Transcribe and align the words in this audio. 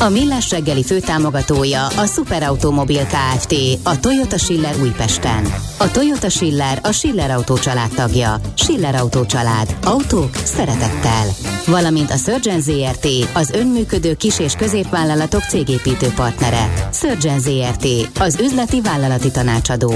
A 0.00 0.08
Millás 0.08 0.50
reggeli 0.50 0.84
főtámogatója 0.84 1.86
a 1.86 2.06
Superautomobil 2.06 3.06
KFT, 3.06 3.54
a 3.82 4.00
Toyota 4.00 4.38
Schiller 4.38 4.80
Újpesten. 4.80 5.44
A 5.78 5.90
Toyota 5.90 6.28
Schiller 6.28 6.78
a 6.82 6.92
Schiller 6.92 7.30
Autó 7.30 7.58
család 7.58 7.90
tagja. 7.94 8.40
Schiller 8.54 8.94
Autó 8.94 9.26
család. 9.26 9.76
Autók 9.84 10.34
szeretettel. 10.34 11.26
Valamint 11.66 12.10
a 12.10 12.16
Surgeon 12.16 12.60
ZRT, 12.60 13.06
az 13.32 13.50
önműködő 13.50 14.14
kis- 14.14 14.38
és 14.38 14.52
középvállalatok 14.52 15.42
cégépítő 15.42 16.08
partnere. 16.14 16.88
Surgeon 16.92 17.40
ZRT, 17.40 17.86
az 18.18 18.38
üzleti 18.40 18.80
vállalati 18.80 19.30
tanácsadó. 19.30 19.94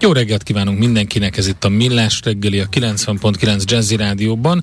Jó 0.00 0.12
reggelt 0.12 0.42
kívánunk 0.42 0.78
mindenkinek, 0.78 1.36
ez 1.36 1.46
itt 1.46 1.64
a 1.64 1.68
Millás 1.68 2.20
reggeli 2.24 2.60
a 2.60 2.66
90.9 2.66 3.64
Jazzy 3.64 3.96
Rádióban. 3.96 4.62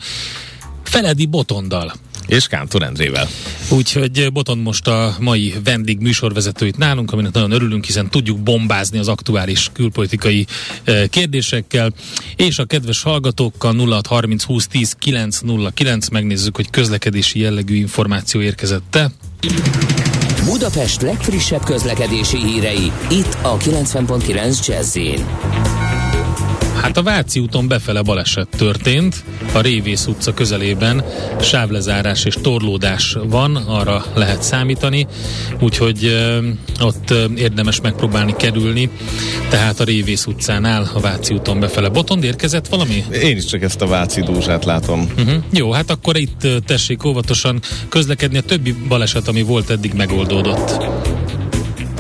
Feledi 0.84 1.26
Botondal 1.26 1.94
és 2.30 2.48
Kántor 2.48 2.84
Endrével. 2.84 3.28
Úgyhogy 3.70 4.32
Botond 4.32 4.62
most 4.62 4.88
a 4.88 5.16
mai 5.20 5.54
vendég 5.64 6.00
műsorvezetőit 6.00 6.78
nálunk, 6.78 7.12
aminek 7.12 7.34
nagyon 7.34 7.52
örülünk, 7.52 7.86
hiszen 7.86 8.10
tudjuk 8.10 8.40
bombázni 8.40 8.98
az 8.98 9.08
aktuális 9.08 9.70
külpolitikai 9.74 10.46
eh, 10.84 11.08
kérdésekkel, 11.08 11.92
és 12.36 12.60
a 12.60 12.66
kedves 12.66 13.02
hallgatókkal 13.02 13.76
0630 13.76 14.44
20 14.44 14.68
10 14.68 14.96
909 15.00 16.10
megnézzük, 16.10 16.56
hogy 16.56 16.70
közlekedési 16.70 17.40
jellegű 17.40 17.76
információ 17.76 18.42
érkezette. 18.42 19.12
Budapest 20.46 21.02
legfrissebb 21.02 21.64
közlekedési 21.64 22.38
hírei, 22.38 22.92
itt 23.10 23.38
a 23.42 23.58
90.9 23.58 24.68
jazz 24.68 24.98
Hát 26.82 26.98
a 26.98 27.04
Váci 27.04 27.40
úton 27.40 27.68
befele 27.68 28.02
baleset 28.02 28.48
történt, 28.58 29.24
a 29.54 29.60
Révész 29.60 30.06
utca 30.06 30.34
közelében 30.34 31.04
sávlezárás 31.42 32.26
és 32.26 32.36
torlódás 32.42 33.18
van, 33.24 33.56
arra 33.56 34.06
lehet 34.16 34.44
számítani, 34.44 35.08
úgyhogy 35.60 36.06
ö, 36.06 36.48
ott 36.82 37.10
ö, 37.10 37.26
érdemes 37.36 37.82
megpróbálni 37.82 38.36
kerülni, 38.38 38.90
tehát 39.50 39.80
a 39.80 39.84
Révész 39.84 40.26
utcánál 40.26 40.90
a 40.94 41.00
Váci 41.00 41.34
úton 41.34 41.60
befele. 41.60 41.90
Botond 41.90 42.24
érkezett 42.24 42.68
valami? 42.68 43.04
Én 43.24 43.38
is 43.38 43.46
csak 43.46 43.62
ezt 43.62 43.82
a 43.82 43.88
Váci 43.88 44.22
dúzsát 44.22 44.66
látom. 44.66 45.12
Uh-huh. 45.18 45.44
Jó, 45.52 45.72
hát 45.72 45.90
akkor 45.90 46.18
itt 46.18 46.48
tessék 46.66 47.06
óvatosan 47.06 47.60
közlekedni, 47.90 48.38
a 48.38 48.42
többi 48.42 48.76
baleset, 48.88 49.28
ami 49.28 49.42
volt 49.42 49.70
eddig 49.70 49.94
megoldódott. 49.94 50.84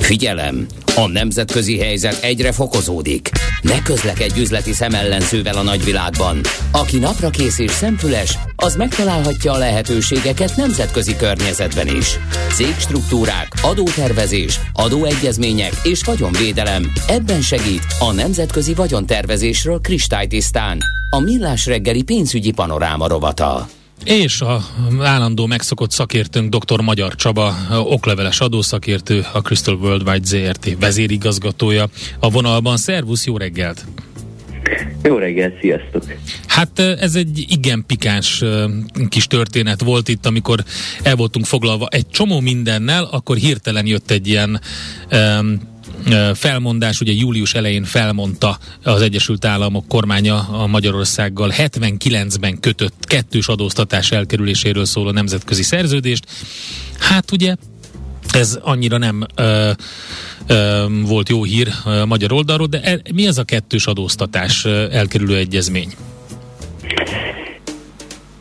Figyelem! 0.09 0.65
A 0.95 1.07
nemzetközi 1.07 1.79
helyzet 1.79 2.23
egyre 2.23 2.51
fokozódik. 2.51 3.29
Ne 3.61 3.81
közlekedj 3.81 4.39
üzleti 4.39 4.73
szemellenzővel 4.73 5.57
a 5.57 5.61
nagyvilágban. 5.61 6.41
Aki 6.71 6.97
napra 6.97 7.29
kész 7.29 7.59
és 7.59 7.71
szemfüles, 7.71 8.37
az 8.55 8.75
megtalálhatja 8.75 9.51
a 9.51 9.57
lehetőségeket 9.57 10.55
nemzetközi 10.55 11.15
környezetben 11.15 11.87
is. 11.95 12.19
Cégstruktúrák, 12.53 13.47
adótervezés, 13.61 14.59
adóegyezmények 14.73 15.73
és 15.83 16.03
vagyonvédelem. 16.03 16.91
Ebben 17.07 17.41
segít 17.41 17.83
a 17.99 18.11
Nemzetközi 18.11 18.73
Vagyontervezésről 18.73 19.79
kristálytisztán. 19.79 20.77
A 21.09 21.19
Millás 21.19 21.65
reggeli 21.65 22.03
pénzügyi 22.03 22.51
panoráma 22.51 23.07
rovata. 23.07 23.67
És 24.03 24.41
a 24.41 24.65
állandó 24.99 25.45
megszokott 25.45 25.91
szakértőnk 25.91 26.55
dr. 26.55 26.81
Magyar 26.81 27.15
Csaba, 27.15 27.55
okleveles 27.71 28.39
adószakértő, 28.39 29.25
a 29.33 29.39
Crystal 29.39 29.75
Worldwide 29.75 30.25
ZRT 30.25 30.79
vezérigazgatója 30.79 31.87
a 32.19 32.29
vonalban. 32.29 32.77
Szervusz, 32.77 33.25
jó 33.25 33.37
reggelt! 33.37 33.85
Jó 35.03 35.17
reggelt, 35.17 35.59
sziasztok! 35.61 36.03
Hát 36.47 36.79
ez 36.79 37.15
egy 37.15 37.45
igen 37.47 37.83
pikáns 37.87 38.43
kis 39.09 39.27
történet 39.27 39.81
volt 39.81 40.07
itt, 40.07 40.25
amikor 40.25 40.63
el 41.03 41.15
voltunk 41.15 41.45
foglalva 41.45 41.87
egy 41.87 42.07
csomó 42.09 42.39
mindennel, 42.39 43.03
akkor 43.03 43.37
hirtelen 43.37 43.85
jött 43.85 44.11
egy 44.11 44.27
ilyen 44.27 44.61
um, 45.11 45.59
felmondás, 46.33 47.01
ugye 47.01 47.13
július 47.13 47.53
elején 47.53 47.83
felmondta 47.83 48.57
az 48.83 49.01
Egyesült 49.01 49.45
Államok 49.45 49.87
kormánya 49.87 50.47
a 50.47 50.67
Magyarországgal 50.67 51.53
79-ben 51.57 52.59
kötött 52.59 53.05
kettős 53.05 53.47
adóztatás 53.47 54.11
elkerüléséről 54.11 54.85
szóló 54.85 55.11
nemzetközi 55.11 55.63
szerződést. 55.63 56.25
Hát 56.99 57.31
ugye 57.31 57.55
ez 58.31 58.59
annyira 58.61 58.97
nem 58.97 59.25
ö, 59.35 59.71
ö, 60.47 60.85
volt 61.05 61.29
jó 61.29 61.43
hír 61.43 61.67
a 61.83 62.05
magyar 62.05 62.31
oldalról, 62.31 62.67
de 62.67 62.81
e, 62.81 62.99
mi 63.13 63.27
az 63.27 63.37
a 63.37 63.43
kettős 63.43 63.87
adóztatás 63.87 64.65
elkerülő 64.65 65.35
egyezmény? 65.35 65.93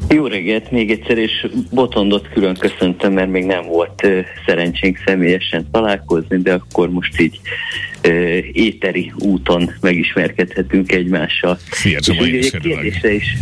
Jó 0.08 0.26
reggelt 0.26 0.70
még 0.70 0.90
egyszer, 0.90 1.18
és 1.18 1.46
Botondot 1.70 2.28
külön 2.28 2.54
köszöntöm, 2.54 3.12
mert 3.12 3.30
még 3.30 3.44
nem 3.44 3.66
volt 3.66 4.04
uh, 4.04 4.18
szerencsénk 4.46 4.98
személyesen 5.06 5.66
találkozni, 5.72 6.36
de 6.36 6.52
akkor 6.52 6.90
most 6.90 7.20
így 7.20 7.40
uh, 8.06 8.38
éteri 8.52 9.12
úton 9.18 9.70
megismerkedhetünk 9.80 10.92
egymással. 10.92 11.58
Szia, 11.70 11.98
és 11.98 12.08
ugye, 12.08 12.58
kérdésre 12.58 13.12
is, 13.12 13.36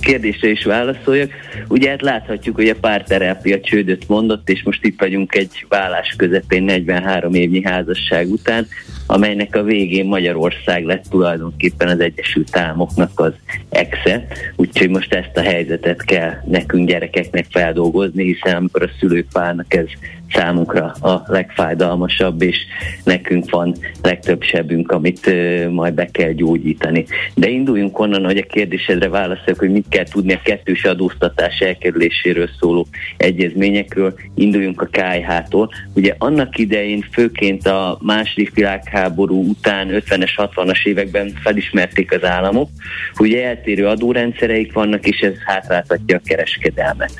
kérdésre 0.00 0.48
is 0.48 0.64
válaszoljak. 0.64 1.30
Ugye 1.68 1.90
hát 1.90 2.02
láthatjuk, 2.02 2.54
hogy 2.54 2.68
a 2.68 2.74
párterápia 2.80 3.60
csődöt 3.60 4.08
mondott, 4.08 4.48
és 4.48 4.62
most 4.62 4.84
itt 4.84 5.00
vagyunk 5.00 5.34
egy 5.34 5.66
vállás 5.68 6.14
közepén 6.16 6.62
43 6.62 7.34
évnyi 7.34 7.64
házasság 7.64 8.30
után, 8.30 8.66
amelynek 9.10 9.56
a 9.56 9.62
végén 9.62 10.06
Magyarország 10.06 10.84
lett 10.84 11.04
tulajdonképpen 11.10 11.88
az 11.88 12.00
Egyesült 12.00 12.56
Államoknak 12.56 13.20
az 13.20 13.32
exe, 13.68 14.26
úgyhogy 14.56 14.88
most 14.88 15.14
ezt 15.14 15.36
a 15.36 15.40
helyzetet 15.40 16.04
kell 16.04 16.32
nekünk 16.44 16.88
gyerekeknek 16.88 17.46
feldolgozni, 17.50 18.24
hiszen 18.24 18.56
amikor 18.56 18.82
a 18.82 18.90
szülők 18.98 19.26
válnak, 19.32 19.74
ez 19.74 19.86
számunkra 20.32 20.84
a 20.84 21.22
legfájdalmasabb, 21.26 22.42
és 22.42 22.56
nekünk 23.04 23.50
van 23.50 23.74
legtöbb 24.02 24.42
sebünk, 24.42 24.90
amit 24.90 25.30
majd 25.70 25.94
be 25.94 26.06
kell 26.06 26.32
gyógyítani. 26.32 27.04
De 27.34 27.48
induljunk 27.48 27.98
onnan, 27.98 28.24
hogy 28.24 28.36
a 28.36 28.46
kérdésedre 28.46 29.08
válaszolok, 29.08 29.58
hogy 29.58 29.70
mit 29.70 29.86
kell 29.88 30.04
tudni 30.04 30.32
a 30.32 30.40
kettős 30.44 30.84
adóztatás 30.84 31.58
elkerüléséről 31.58 32.48
szóló 32.60 32.86
egyezményekről. 33.16 34.14
Induljunk 34.34 34.82
a 34.82 34.88
KH-tól. 34.90 35.70
Ugye 35.94 36.14
annak 36.18 36.58
idején 36.58 37.04
főként 37.12 37.66
a 37.66 37.98
második 38.02 38.54
világháború 38.54 39.48
után 39.48 39.88
50-es, 39.90 40.30
60-as 40.36 40.86
években 40.86 41.32
felismerték 41.42 42.12
az 42.12 42.24
államok, 42.24 42.68
hogy 43.14 43.34
eltérő 43.34 43.86
adórendszereik 43.86 44.72
vannak, 44.72 45.06
és 45.06 45.18
ez 45.20 45.34
hátráltatja 45.44 46.16
a 46.16 46.20
kereskedelmet 46.24 47.12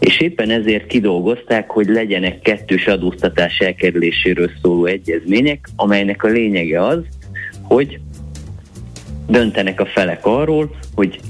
és 0.00 0.20
éppen 0.20 0.50
ezért 0.50 0.86
kidolgozták, 0.86 1.70
hogy 1.70 1.88
legyenek 1.88 2.40
kettős 2.40 2.86
adóztatás 2.86 3.58
elkerüléséről 3.58 4.50
szóló 4.62 4.84
egyezmények, 4.84 5.68
amelynek 5.76 6.24
a 6.24 6.28
lényege 6.28 6.86
az, 6.86 6.98
hogy 7.62 8.00
döntenek 9.28 9.80
a 9.80 9.86
felek 9.86 10.26
arról, 10.26 10.76
hogy 10.94 11.20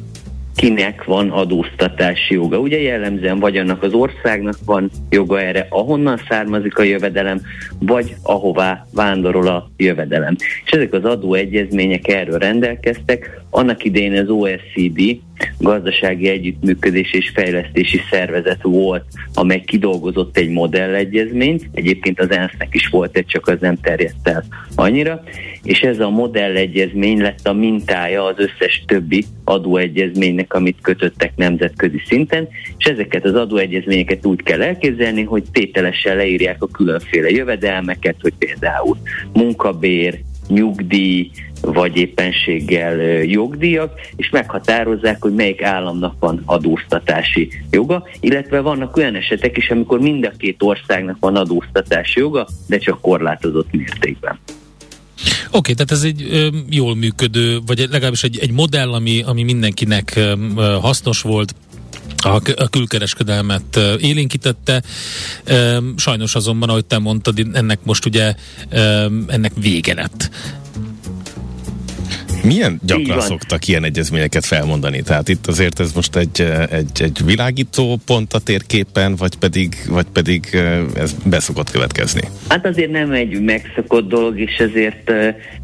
kinek 0.61 1.05
van 1.05 1.31
adóztatási 1.31 2.35
joga. 2.35 2.59
Ugye 2.59 2.81
jellemzően 2.81 3.39
vagy 3.39 3.57
annak 3.57 3.83
az 3.83 3.93
országnak 3.93 4.57
van 4.65 4.91
joga 5.11 5.41
erre, 5.41 5.67
ahonnan 5.71 6.21
származik 6.29 6.79
a 6.79 6.83
jövedelem, 6.83 7.41
vagy 7.79 8.15
ahová 8.23 8.87
vándorol 8.93 9.47
a 9.47 9.71
jövedelem. 9.77 10.37
És 10.65 10.71
ezek 10.71 10.93
az 10.93 11.05
adóegyezmények 11.05 12.09
erről 12.09 12.39
rendelkeztek. 12.39 13.41
Annak 13.51 13.85
idején 13.85 14.19
az 14.19 14.29
OECD 14.29 15.01
gazdasági 15.59 16.29
együttműködés 16.29 17.13
és 17.13 17.31
fejlesztési 17.35 18.01
szervezet 18.11 18.63
volt, 18.63 19.05
amely 19.35 19.61
kidolgozott 19.61 20.37
egy 20.37 20.49
modellegyezményt, 20.49 21.69
egyébként 21.73 22.21
az 22.21 22.31
ENSZ-nek 22.31 22.75
is 22.75 22.87
volt 22.87 23.17
egy, 23.17 23.27
csak 23.27 23.47
az 23.49 23.57
nem 23.61 23.77
terjedt 23.77 24.29
el 24.29 24.45
annyira, 24.75 25.23
és 25.63 25.81
ez 25.81 26.01
a 26.01 26.11
modellegyezmény 26.11 27.21
lett 27.21 27.47
a 27.47 27.53
mintája 27.53 28.25
az 28.25 28.35
összes 28.37 28.85
többi 28.87 29.25
adóegyezménynek, 29.45 30.55
amit 30.55 30.79
kötöttek 30.83 31.37
nemzetközi 31.37 32.03
szinten, 32.07 32.49
és 32.79 32.85
ezeket 32.85 33.25
az 33.25 33.35
adóegyezményeket 33.35 34.27
úgy 34.27 34.43
kell 34.43 34.63
elképzelni, 34.63 35.23
hogy 35.23 35.43
tételesen 35.53 36.17
leírják 36.17 36.63
a 36.63 36.69
különféle 36.69 37.31
jövedelmeket, 37.31 38.17
hogy 38.21 38.35
például 38.39 38.97
munkabér, 39.33 40.21
nyugdíj, 40.51 41.31
vagy 41.61 41.97
éppenséggel 41.97 42.97
jogdíjak, 43.23 43.93
és 44.17 44.31
meghatározzák, 44.31 45.23
hogy 45.23 45.35
melyik 45.35 45.63
államnak 45.63 46.15
van 46.19 46.43
adóztatási 46.45 47.53
joga, 47.71 48.07
illetve 48.21 48.61
vannak 48.61 48.97
olyan 48.97 49.15
esetek 49.15 49.57
is, 49.57 49.71
amikor 49.71 50.01
mind 50.01 50.25
a 50.25 50.33
két 50.39 50.63
országnak 50.63 51.17
van 51.21 51.37
adóztatási 51.37 52.21
joga, 52.21 52.47
de 52.67 52.79
csak 52.79 53.01
korlátozott 53.01 53.73
mértékben. 53.73 54.39
okay, 55.51 55.75
tehát 55.75 55.91
ez 55.91 56.03
egy 56.03 56.27
ö, 56.31 56.49
jól 56.71 56.95
működő, 56.95 57.59
vagy 57.67 57.87
legalábbis 57.91 58.23
egy, 58.23 58.39
egy 58.39 58.53
modell, 58.53 58.93
ami, 58.93 59.23
ami 59.23 59.43
mindenkinek 59.43 60.13
ö, 60.17 60.35
hasznos 60.81 61.23
volt, 61.23 61.55
a, 62.23 62.41
a 62.57 62.69
külkereskedelmet 62.71 63.79
élénkítette. 64.01 64.83
Sajnos 65.97 66.35
azonban, 66.35 66.69
ahogy 66.69 66.85
te 66.85 66.99
mondtad, 66.99 67.47
ennek 67.53 67.79
most 67.83 68.07
ugye 68.07 68.35
ennek 69.27 69.53
vége 69.61 69.95
lett. 69.95 70.31
Milyen 72.45 72.81
gyakran 72.83 73.21
szoktak 73.21 73.69
ilyen 73.69 73.85
egyezményeket 73.85 74.45
felmondani? 74.45 75.03
Tehát 75.03 75.29
itt 75.29 75.47
azért 75.47 75.81
ez 75.81 75.93
most 75.93 76.17
egy, 76.17 76.41
egy, 76.71 77.03
egy 77.03 77.25
világító 77.25 77.99
pont 78.07 78.33
a 78.33 78.39
térképen, 78.39 79.17
vagy 79.17 79.37
pedig, 79.37 79.75
vagy 79.89 80.07
pedig 80.13 80.59
ez 80.95 81.15
beszokott 81.25 81.71
következni? 81.71 82.21
Hát 82.49 82.67
azért 82.67 82.91
nem 82.91 83.13
egy 83.13 83.41
megszokott 83.41 84.09
dolog, 84.09 84.39
és 84.39 84.57
ezért 84.59 85.13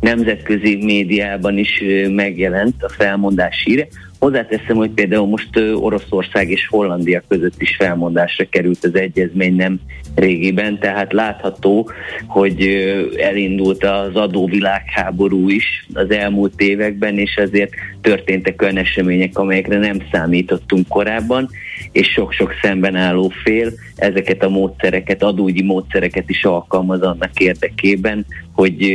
nemzetközi 0.01 0.77
médiában 0.77 1.59
is 1.59 1.83
megjelent 2.09 2.83
a 2.83 2.89
felmondás 2.89 3.63
híre. 3.65 3.89
Hozzáteszem, 4.19 4.77
hogy 4.77 4.91
például 4.91 5.27
most 5.27 5.57
Oroszország 5.75 6.51
és 6.51 6.67
Hollandia 6.69 7.23
között 7.29 7.63
is 7.63 7.77
felmondásra 7.77 8.45
került 8.51 8.85
az 8.85 8.95
egyezmény 8.95 9.57
nem 9.57 9.81
régiben, 10.15 10.79
tehát 10.79 11.13
látható, 11.13 11.91
hogy 12.27 12.63
elindult 13.17 13.85
az 13.85 14.15
adóvilágháború 14.15 15.49
is 15.49 15.87
az 15.95 16.11
elmúlt 16.11 16.61
években, 16.61 17.19
és 17.19 17.35
ezért 17.35 17.73
történtek 18.01 18.63
olyan 18.63 18.77
események, 18.77 19.39
amelyekre 19.39 19.79
nem 19.79 19.99
számítottunk 20.13 20.89
korábban, 20.89 21.49
és 21.93 22.09
sok-sok 22.09 22.53
szemben 22.63 22.95
álló 22.95 23.33
fél 23.43 23.73
ezeket 23.97 24.43
a 24.43 24.49
módszereket, 24.49 25.23
adógyi 25.23 25.63
módszereket 25.63 26.31
is 26.31 26.45
alkalmaz 26.45 27.03
annak 27.03 27.41
érdekében, 27.41 28.27
hogy 28.57 28.93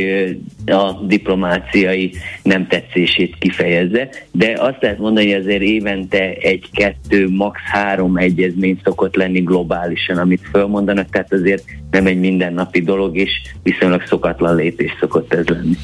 a 0.66 0.92
diplomáciai 1.06 2.12
nem 2.42 2.66
tetszését 2.66 3.36
kifejezze. 3.38 4.08
De 4.30 4.54
azt 4.58 4.76
lehet 4.80 4.98
mondani, 4.98 5.32
hogy 5.32 5.40
azért 5.40 5.62
évente 5.62 6.32
egy-kettő, 6.32 7.28
max. 7.28 7.60
három 7.64 8.16
egyezmény 8.16 8.80
szokott 8.84 9.16
lenni 9.16 9.40
globálisan, 9.40 10.18
amit 10.18 10.48
fölmondanak, 10.52 11.10
tehát 11.10 11.32
azért 11.32 11.64
nem 11.90 12.06
egy 12.06 12.18
mindennapi 12.18 12.80
dolog, 12.80 13.16
és 13.16 13.30
viszonylag 13.62 14.02
szokatlan 14.06 14.56
lépés 14.56 14.90
szokott 15.00 15.32
ez 15.32 15.46
lenni. 15.46 15.76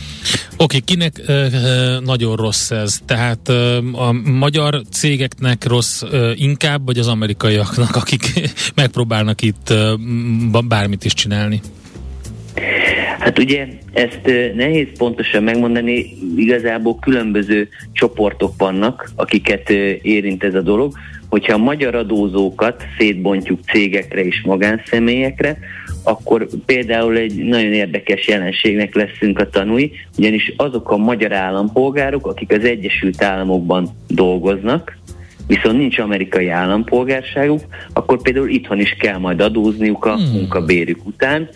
Oké, 0.57 0.63
okay, 0.63 0.81
kinek 0.81 1.13
uh, 1.29 2.05
nagyon 2.05 2.37
rossz 2.37 2.71
ez? 2.71 3.01
Tehát 3.07 3.49
uh, 3.49 4.03
a 4.07 4.13
magyar 4.13 4.83
cégeknek 4.91 5.65
rossz 5.67 6.03
uh, 6.03 6.41
inkább, 6.41 6.85
vagy 6.85 6.99
az 6.99 7.09
amerikaiaknak, 7.09 7.97
akik 7.97 8.51
megpróbálnak 8.75 9.43
itt 9.43 9.71
uh, 9.71 10.63
bármit 10.65 11.05
is 11.05 11.15
csinálni? 11.15 11.61
Hát 13.19 13.39
ugye 13.39 13.67
ezt 13.93 14.21
nehéz 14.55 14.87
pontosan 14.99 15.43
megmondani, 15.43 16.07
igazából 16.37 16.99
különböző 16.99 17.69
csoportok 17.93 18.53
vannak, 18.59 19.11
akiket 19.17 19.71
érint 20.03 20.45
ez 20.45 20.55
a 20.55 20.61
dolog. 20.61 20.93
Hogyha 21.29 21.55
a 21.55 21.59
magyar 21.59 21.95
adózókat 21.95 22.83
szétbontjuk 22.99 23.61
cégekre 23.73 24.25
és 24.25 24.43
magánszemélyekre, 24.45 25.59
akkor 26.03 26.49
például 26.67 27.17
egy 27.17 27.35
nagyon 27.35 27.73
érdekes 27.73 28.29
jelenségnek 28.29 28.95
leszünk 28.95 29.39
a 29.39 29.51
tanúi, 29.51 29.93
ugyanis 30.19 30.53
azok 30.57 30.91
a 30.91 30.97
magyar 30.97 31.33
állampolgárok, 31.33 32.27
akik 32.27 32.53
az 32.53 32.65
Egyesült 32.65 33.23
Államokban 33.23 33.89
dolgoznak, 34.07 34.98
viszont 35.49 35.79
nincs 35.79 35.99
amerikai 35.99 36.49
állampolgárságuk, 36.49 37.61
akkor 37.93 38.23
például 38.23 38.49
itthon 38.49 38.81
is 38.81 38.97
kell 39.01 39.19
majd 39.19 39.41
adózniuk 39.41 40.05
a 40.05 40.15
hmm. 40.15 40.31
munkabérük 40.33 41.07
után, 41.07 41.49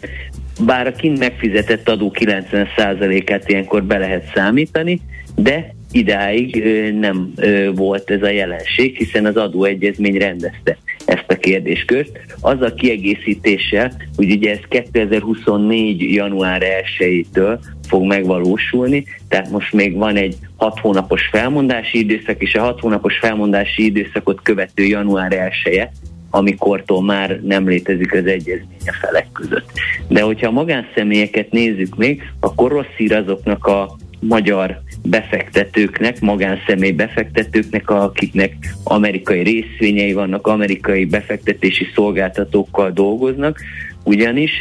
bár 0.60 0.86
a 0.86 0.92
kint 0.92 1.18
megfizetett 1.18 1.88
adó 1.88 2.12
90%-át 2.14 3.48
ilyenkor 3.48 3.84
be 3.84 3.98
lehet 3.98 4.30
számítani, 4.34 5.00
de 5.36 5.74
idáig 5.92 6.64
nem 7.00 7.32
volt 7.74 8.10
ez 8.10 8.22
a 8.22 8.30
jelenség, 8.30 8.96
hiszen 8.96 9.26
az 9.26 9.36
adóegyezmény 9.36 10.18
rendezte 10.18 10.76
ezt 11.06 11.25
a 11.28 11.34
kérdéskört. 11.37 12.20
Az 12.40 12.60
a 12.60 12.75
kiegészítéssel, 12.75 13.93
hogy 14.16 14.31
ugye 14.31 14.50
ez 14.50 14.60
2024. 14.69 16.12
január 16.12 16.62
1-től 16.99 17.58
fog 17.88 18.06
megvalósulni, 18.06 19.04
tehát 19.28 19.50
most 19.50 19.72
még 19.72 19.96
van 19.96 20.16
egy 20.16 20.37
hat 20.56 20.78
hónapos 20.78 21.26
felmondási 21.26 21.99
időszak, 21.99 22.43
és 22.43 22.54
a 22.54 22.62
hat 22.62 22.81
hónapos 22.81 23.19
felmondási 23.19 23.84
időszakot 23.84 24.43
követő 24.43 24.84
január 24.84 25.32
1 25.32 25.75
-e, 25.75 25.90
amikortól 26.31 27.02
már 27.02 27.40
nem 27.43 27.69
létezik 27.69 28.12
az 28.12 28.26
egyezmény 28.26 28.87
a 28.87 28.96
felek 29.00 29.32
között. 29.32 29.70
De 30.08 30.22
hogyha 30.22 30.46
a 30.46 30.52
magánszemélyeket 30.52 31.50
nézzük 31.50 31.96
még, 31.96 32.22
akkor 32.40 32.70
rossz 32.70 32.94
hír 32.96 33.12
azoknak 33.12 33.66
a 33.66 33.96
magyar 34.20 34.81
befektetőknek, 35.02 36.20
magánszemély 36.20 36.90
befektetőknek, 36.90 37.90
akiknek 37.90 38.75
amerikai 38.92 39.42
részvényei 39.42 40.12
vannak, 40.12 40.46
amerikai 40.46 41.04
befektetési 41.04 41.86
szolgáltatókkal 41.94 42.90
dolgoznak, 42.90 43.60
ugyanis 44.04 44.52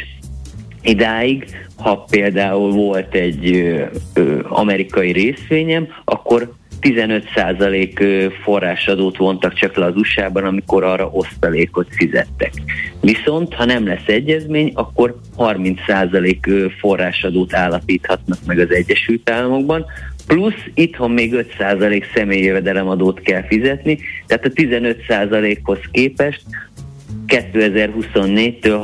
idáig, 0.82 1.44
ha 1.76 2.04
például 2.10 2.72
volt 2.72 3.14
egy 3.14 3.50
ö, 3.50 3.84
ö, 4.14 4.40
amerikai 4.48 5.12
részvényem, 5.12 5.88
akkor 6.04 6.52
15% 6.80 8.32
forrásadót 8.42 9.16
vontak 9.16 9.54
csak 9.54 9.76
le 9.76 9.84
az 9.84 9.96
USA-ban, 9.96 10.44
amikor 10.44 10.84
arra 10.84 11.10
osztalékot 11.12 11.86
fizettek. 11.90 12.52
Viszont, 13.00 13.54
ha 13.54 13.64
nem 13.64 13.86
lesz 13.86 14.06
egyezmény, 14.06 14.72
akkor 14.74 15.20
30% 15.38 16.72
forrásadót 16.78 17.54
állapíthatnak 17.54 18.38
meg 18.46 18.58
az 18.58 18.70
Egyesült 18.70 19.30
Államokban, 19.30 19.86
plusz 20.26 20.64
itthon 20.74 21.10
még 21.10 21.46
5% 21.58 22.04
személyi 22.14 22.44
jövedelemadót 22.44 23.20
kell 23.20 23.42
fizetni, 23.42 23.98
tehát 24.26 24.44
a 24.44 24.48
15%-hoz 24.48 25.78
képest 25.90 26.42
2024-től 27.26 28.80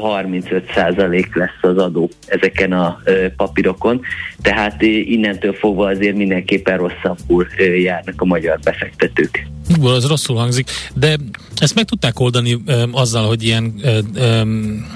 35% 0.58 1.34
lesz 1.34 1.58
az 1.60 1.76
adó 1.76 2.10
ezeken 2.26 2.72
a 2.72 2.98
papírokon, 3.36 4.00
tehát 4.42 4.82
innentől 4.82 5.52
fogva 5.52 5.86
azért 5.86 6.16
mindenképpen 6.16 6.76
rosszabbul 6.76 7.46
járnak 7.82 8.20
a 8.20 8.24
magyar 8.24 8.58
befektetők. 8.64 9.46
Jó, 9.76 9.86
az 9.86 10.06
rosszul 10.06 10.36
hangzik, 10.36 10.70
de 10.94 11.16
ezt 11.56 11.74
meg 11.74 11.84
tudták 11.84 12.20
oldani 12.20 12.54
um, 12.54 12.64
azzal, 12.92 13.26
hogy 13.26 13.42
ilyen 13.42 13.74
um, 14.16 14.86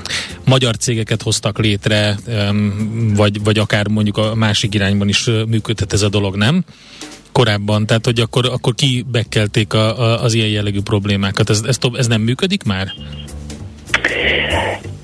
magyar 0.46 0.76
cégeket 0.76 1.22
hoztak 1.22 1.58
létre, 1.58 2.16
um, 2.26 3.12
vagy, 3.16 3.42
vagy 3.44 3.58
akár 3.58 3.88
mondjuk 3.88 4.16
a 4.16 4.34
másik 4.34 4.74
irányban 4.74 5.08
is 5.08 5.30
működhet 5.48 5.92
ez 5.92 6.02
a 6.02 6.08
dolog, 6.08 6.36
nem? 6.36 6.64
Korábban, 7.32 7.86
tehát 7.86 8.04
hogy 8.04 8.20
akkor, 8.20 8.46
akkor 8.46 8.74
kibekkelték 8.74 9.72
a, 9.72 10.00
a, 10.00 10.22
az 10.22 10.34
ilyen 10.34 10.48
jellegű 10.48 10.80
problémákat. 10.80 11.50
Ez, 11.50 11.62
ez, 11.66 11.78
ez 11.92 12.06
nem 12.06 12.20
működik 12.20 12.62
már? 12.62 12.92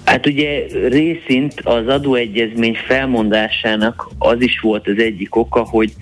Hát 0.04 0.26
ugye 0.26 0.64
részint 0.88 1.60
az 1.64 1.86
adóegyezmény 1.86 2.76
felmondásának 2.86 4.10
az 4.18 4.40
is 4.40 4.60
volt 4.60 4.88
az 4.88 4.98
egyik 4.98 5.36
oka, 5.36 5.60
hogy 5.60 5.92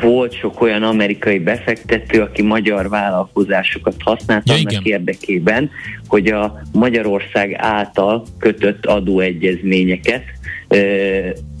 volt 0.00 0.34
sok 0.34 0.60
olyan 0.60 0.82
amerikai 0.82 1.38
befektető, 1.38 2.20
aki 2.20 2.42
magyar 2.42 2.88
vállalkozásokat 2.88 3.94
használt 3.98 4.48
ja, 4.48 4.54
annak 4.54 4.70
igen. 4.70 4.82
érdekében, 4.84 5.70
hogy 6.06 6.26
a 6.26 6.62
Magyarország 6.72 7.54
által 7.58 8.24
kötött 8.38 8.86
adóegyezményeket 8.86 10.22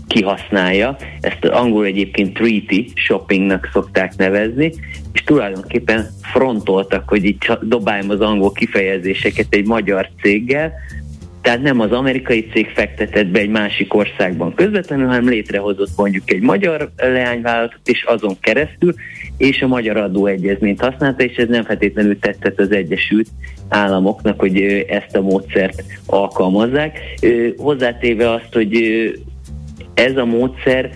kihasználja. 0.08 0.96
Ezt 1.20 1.44
angol 1.44 1.84
egyébként 1.84 2.34
treaty 2.34 2.92
shoppingnak 2.94 3.68
szokták 3.72 4.16
nevezni, 4.16 4.72
és 5.12 5.22
tulajdonképpen 5.22 6.06
frontoltak, 6.22 7.08
hogy 7.08 7.24
így 7.24 7.36
dobáljam 7.62 8.10
az 8.10 8.20
angol 8.20 8.52
kifejezéseket 8.52 9.46
egy 9.50 9.66
magyar 9.66 10.08
céggel, 10.22 10.72
tehát 11.42 11.62
nem 11.62 11.80
az 11.80 11.92
amerikai 11.92 12.48
cég 12.52 12.66
fektetett 12.66 13.26
be 13.26 13.38
egy 13.38 13.48
másik 13.48 13.94
országban 13.94 14.54
közvetlenül, 14.54 15.06
hanem 15.06 15.28
létrehozott 15.28 15.90
mondjuk 15.96 16.30
egy 16.30 16.40
magyar 16.40 16.90
leányvállalatot, 16.96 17.80
és 17.84 18.04
azon 18.04 18.36
keresztül, 18.40 18.94
és 19.36 19.62
a 19.62 19.66
magyar 19.66 19.96
adóegyezményt 19.96 20.80
használta, 20.80 21.24
és 21.24 21.36
ez 21.36 21.48
nem 21.48 21.64
feltétlenül 21.64 22.18
tetszett 22.18 22.60
az 22.60 22.72
Egyesült 22.72 23.28
Államoknak, 23.68 24.40
hogy 24.40 24.62
ezt 24.88 25.16
a 25.16 25.20
módszert 25.20 25.82
alkalmazzák. 26.06 26.98
Hozzátéve 27.56 28.30
azt, 28.30 28.52
hogy 28.52 28.72
ez 29.98 30.16
a 30.16 30.24
módszer 30.24 30.90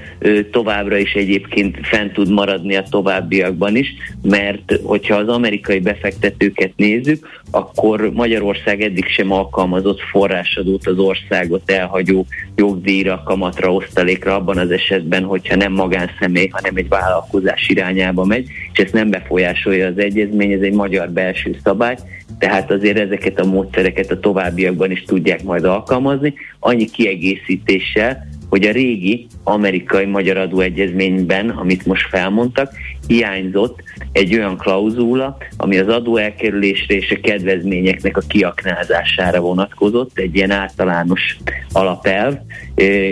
továbbra 0.51 0.97
is 0.97 1.13
egyébként 1.13 1.79
fent 1.83 2.13
tud 2.13 2.31
maradni 2.31 2.77
a 2.77 2.85
továbbiakban 2.91 3.77
is, 3.77 3.95
mert 4.23 4.79
hogyha 4.83 5.17
az 5.17 5.29
amerikai 5.29 5.79
befektetőket 5.79 6.73
nézzük, 6.77 7.29
akkor 7.51 8.13
Magyarország 8.13 8.83
eddig 8.83 9.07
sem 9.07 9.33
alkalmazott 9.33 10.01
forrásadót 10.01 10.87
az 10.87 10.99
országot 10.99 11.71
elhagyó 11.71 12.27
jogdíjra, 12.57 13.23
kamatra, 13.25 13.75
osztalékra 13.75 14.35
abban 14.35 14.59
az 14.59 14.71
esetben, 14.71 15.23
hogyha 15.23 15.57
nem 15.57 15.73
magánszemély, 15.73 16.49
hanem 16.49 16.77
egy 16.77 16.89
vállalkozás 16.89 17.69
irányába 17.69 18.25
megy, 18.25 18.49
és 18.73 18.79
ezt 18.79 18.93
nem 18.93 19.11
befolyásolja 19.11 19.87
az 19.87 19.99
egyezmény, 19.99 20.53
ez 20.53 20.61
egy 20.61 20.75
magyar 20.75 21.11
belső 21.11 21.57
szabály, 21.65 21.97
tehát 22.39 22.71
azért 22.71 22.99
ezeket 22.99 23.41
a 23.41 23.45
módszereket 23.45 24.11
a 24.11 24.21
továbbiakban 24.21 24.91
is 24.91 25.03
tudják 25.03 25.43
majd 25.43 25.65
alkalmazni. 25.65 26.35
Annyi 26.59 26.91
kiegészítéssel, 26.91 28.27
hogy 28.53 28.67
a 28.67 28.73
régi 28.73 29.27
amerikai-magyar 29.45 30.37
adóegyezményben, 30.37 31.49
amit 31.49 31.87
most 31.87 32.09
felmondtak, 32.09 32.73
hiányzott 33.07 33.83
egy 34.13 34.35
olyan 34.35 34.57
klauzula, 34.57 35.37
ami 35.57 35.79
az 35.79 35.89
adóelkerülésre 35.89 36.95
és 36.95 37.11
a 37.11 37.21
kedvezményeknek 37.21 38.17
a 38.17 38.23
kiaknázására 38.29 39.41
vonatkozott, 39.41 40.19
egy 40.19 40.37
ilyen 40.37 40.51
általános 40.51 41.37
alapelv, 41.73 42.35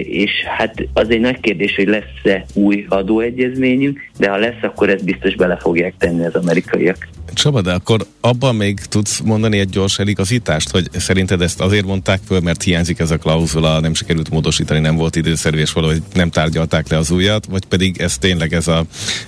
és 0.03 0.31
hát 0.57 0.75
az 0.93 1.11
egy 1.11 1.21
nagy 1.21 1.41
kérdés, 1.41 1.77
hogy 1.77 1.89
lesz-e 1.89 2.45
új 2.55 2.87
adóegyezményünk, 2.89 4.01
de 4.19 4.31
ha 4.31 4.37
lesz, 4.37 4.63
akkor 4.63 4.89
ezt 4.89 5.05
biztos 5.05 5.35
bele 5.35 5.57
fogják 5.57 5.95
tenni 5.99 6.27
az 6.27 6.35
amerikaiak. 6.35 7.09
Csaba, 7.35 7.61
de 7.61 7.73
akkor 7.73 8.07
abban 8.21 8.55
még 8.55 8.79
tudsz 8.79 9.21
mondani 9.21 9.59
egy 9.59 9.69
gyors 9.69 9.99
eligazítást, 9.99 10.71
hogy 10.71 10.89
szerinted 10.93 11.43
ezt 11.43 11.61
azért 11.61 11.87
mondták 11.87 12.21
föl, 12.27 12.41
mert 12.41 12.63
hiányzik 12.63 12.99
ez 12.99 13.11
a 13.11 13.17
klauzula, 13.17 13.81
nem 13.81 13.95
sikerült 13.95 14.31
módosítani, 14.31 14.81
nem 14.81 14.97
volt 14.97 15.17
időszerű, 15.17 15.59
és 15.59 15.73
valahogy 15.73 16.03
nem 16.13 16.31
tárgyalták 16.31 16.89
le 16.89 16.97
az 16.97 17.11
újat, 17.11 17.47
vagy 17.47 17.65
pedig 17.65 18.01
ez 18.01 18.19
tényleg 18.19 18.53
ez 18.53 18.69
a 18.69 18.85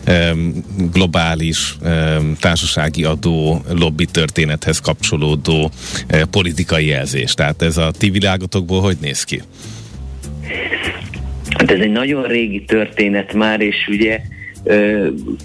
um, 0.09 0.64
globális 0.92 1.76
um, 1.82 2.37
társasági 2.40 3.04
adó 3.04 3.64
lobby 3.68 4.04
történethez 4.04 4.80
kapcsolódó 4.80 5.71
um, 6.12 6.30
politikai 6.30 6.87
jelzés. 6.87 7.35
Tehát 7.35 7.62
ez 7.62 7.76
a 7.76 7.90
ti 7.99 8.11
világotokból 8.11 8.80
hogy 8.80 8.97
néz 9.00 9.25
ki? 9.25 9.42
Hát 11.49 11.71
ez 11.71 11.80
egy 11.80 11.90
nagyon 11.90 12.23
régi 12.23 12.64
történet 12.64 13.32
már, 13.32 13.61
és 13.61 13.88
ugye 13.88 14.21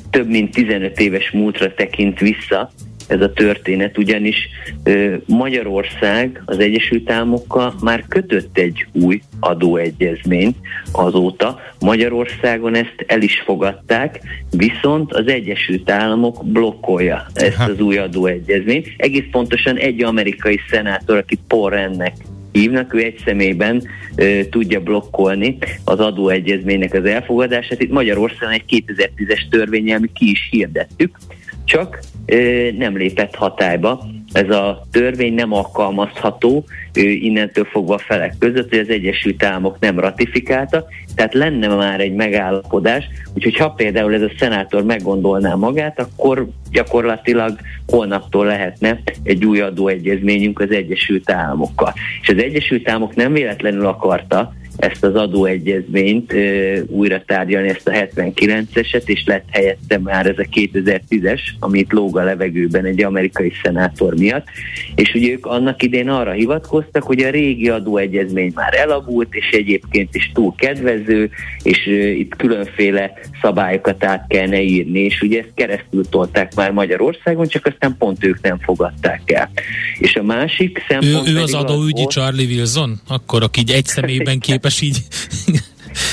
több 0.10 0.28
mint 0.28 0.54
15 0.54 1.00
éves 1.00 1.32
múltra 1.32 1.74
tekint 1.74 2.20
vissza 2.20 2.72
ez 3.08 3.22
a 3.22 3.34
történet, 3.34 3.98
ugyanis 3.98 4.50
Magyarország 5.26 6.42
az 6.46 6.60
Egyesült 6.60 7.12
Államokkal 7.12 7.74
már 7.82 8.04
kötött 8.08 8.58
egy 8.58 8.88
új 8.94 9.22
adóegyezményt 9.40 10.58
azóta. 10.92 11.60
Magyarországon 11.80 12.76
ezt 12.76 13.06
el 13.08 13.22
is 13.22 13.42
fogadták, 13.46 14.20
viszont 14.52 15.14
az 15.14 15.28
Egyesült 15.28 15.90
Államok 15.90 16.46
blokkolja 16.46 17.26
ezt 17.34 17.60
az 17.60 17.80
új 17.80 17.98
adóegyezményt. 17.98 18.88
Egész 18.98 19.26
pontosan 19.32 19.78
egy 19.78 20.04
amerikai 20.04 20.60
szenátor, 20.70 21.18
akit 21.18 21.40
Paul 21.48 21.70
Rennek 21.70 22.14
hívnak, 22.58 22.94
ő 22.94 23.04
egy 23.04 23.22
személyben 23.26 23.84
ö, 24.16 24.40
tudja 24.50 24.80
blokkolni 24.80 25.58
az 25.84 26.00
adóegyezménynek 26.00 26.94
az 26.94 27.06
elfogadását. 27.06 27.82
Itt 27.82 27.92
Magyarországon 27.92 28.54
egy 28.54 28.84
2010-es 28.88 29.50
törvényel 29.50 30.00
mi 30.00 30.10
ki 30.14 30.30
is 30.30 30.48
hirdettük, 30.52 31.18
csak 31.66 32.00
ö, 32.26 32.68
nem 32.78 32.98
lépett 32.98 33.36
hatályba. 33.36 34.06
Ez 34.32 34.50
a 34.50 34.88
törvény 34.92 35.34
nem 35.34 35.54
alkalmazható 35.54 36.66
ö, 36.94 37.00
innentől 37.02 37.66
fogva 37.66 37.94
a 37.94 37.98
felek 38.08 38.36
között, 38.40 38.70
hogy 38.70 38.80
az 38.80 38.90
Egyesült 38.90 39.44
Államok 39.44 39.80
nem 39.80 40.00
ratifikálta, 40.00 40.86
tehát 41.18 41.34
lenne 41.34 41.68
már 41.68 42.00
egy 42.00 42.14
megállapodás, 42.14 43.08
úgyhogy 43.34 43.58
ha 43.58 43.70
például 43.70 44.14
ez 44.14 44.22
a 44.22 44.32
szenátor 44.40 44.84
meggondolná 44.84 45.56
magát, 45.56 46.00
akkor 46.00 46.48
gyakorlatilag 46.72 47.60
holnaptól 47.88 48.46
lehetne 48.46 49.00
egy 49.24 49.46
új 49.46 49.60
adóegyezményünk 49.60 50.60
az 50.60 50.72
Egyesült 50.72 51.32
Államokkal. 51.32 51.94
És 52.22 52.30
az 52.30 52.38
Egyesült 52.38 52.90
Államok 52.90 53.16
nem 53.16 53.34
véletlenül 53.34 53.86
akarta 53.86 54.54
ezt 54.78 55.04
az 55.04 55.16
adóegyezményt 55.16 56.34
ö, 56.34 56.80
újra 56.88 57.24
tárgyalni, 57.26 57.70
ezt 57.70 57.88
a 57.88 57.92
79-eset, 57.92 59.08
és 59.08 59.24
lett 59.26 59.46
helyette 59.52 59.98
már 59.98 60.26
ez 60.26 60.38
a 60.38 60.48
2010-es, 60.56 61.42
amit 61.60 61.94
lóg 61.94 62.18
a 62.18 62.24
levegőben 62.24 62.86
egy 62.86 63.04
amerikai 63.04 63.52
szenátor 63.64 64.16
miatt, 64.16 64.48
és 64.96 65.14
ugye 65.14 65.32
ők 65.32 65.46
annak 65.46 65.84
idén 65.84 66.10
arra 66.10 66.32
hivatkoztak, 66.32 67.04
hogy 67.04 67.24
a 67.24 67.30
régi 67.30 67.70
adóegyezmény 67.70 68.52
már 68.56 68.74
elavult, 68.74 69.36
és 69.36 69.50
egyébként 69.50 70.16
is 70.16 70.32
túl 70.34 70.54
kedvező, 70.58 71.07
és 71.64 71.88
ö, 71.88 72.08
itt 72.08 72.36
különféle 72.36 73.12
szabályokat 73.42 74.04
át 74.04 74.26
kellene 74.28 74.62
írni, 74.62 75.00
és 75.00 75.22
ugye 75.22 75.40
ezt 75.40 75.52
keresztül 75.56 76.06
tolták 76.10 76.56
már 76.56 76.72
Magyarországon, 76.72 77.48
csak 77.48 77.66
aztán 77.66 77.96
pont 77.98 78.24
ők 78.24 78.42
nem 78.42 78.60
fogadták 78.60 79.32
el. 79.32 79.50
És 80.00 80.16
a 80.16 80.24
másik 80.24 80.84
szempont... 80.88 81.28
Ő, 81.28 81.34
ő 81.34 81.42
az 81.42 81.54
adóügyi 81.54 82.04
az 82.04 82.14
Charlie 82.14 82.46
Wilson? 82.46 83.02
Akkor, 83.08 83.44
aki 83.44 83.60
így 83.60 83.72
egy 83.72 83.86
személyben 83.86 84.40
képes 84.40 84.82
így. 84.82 84.98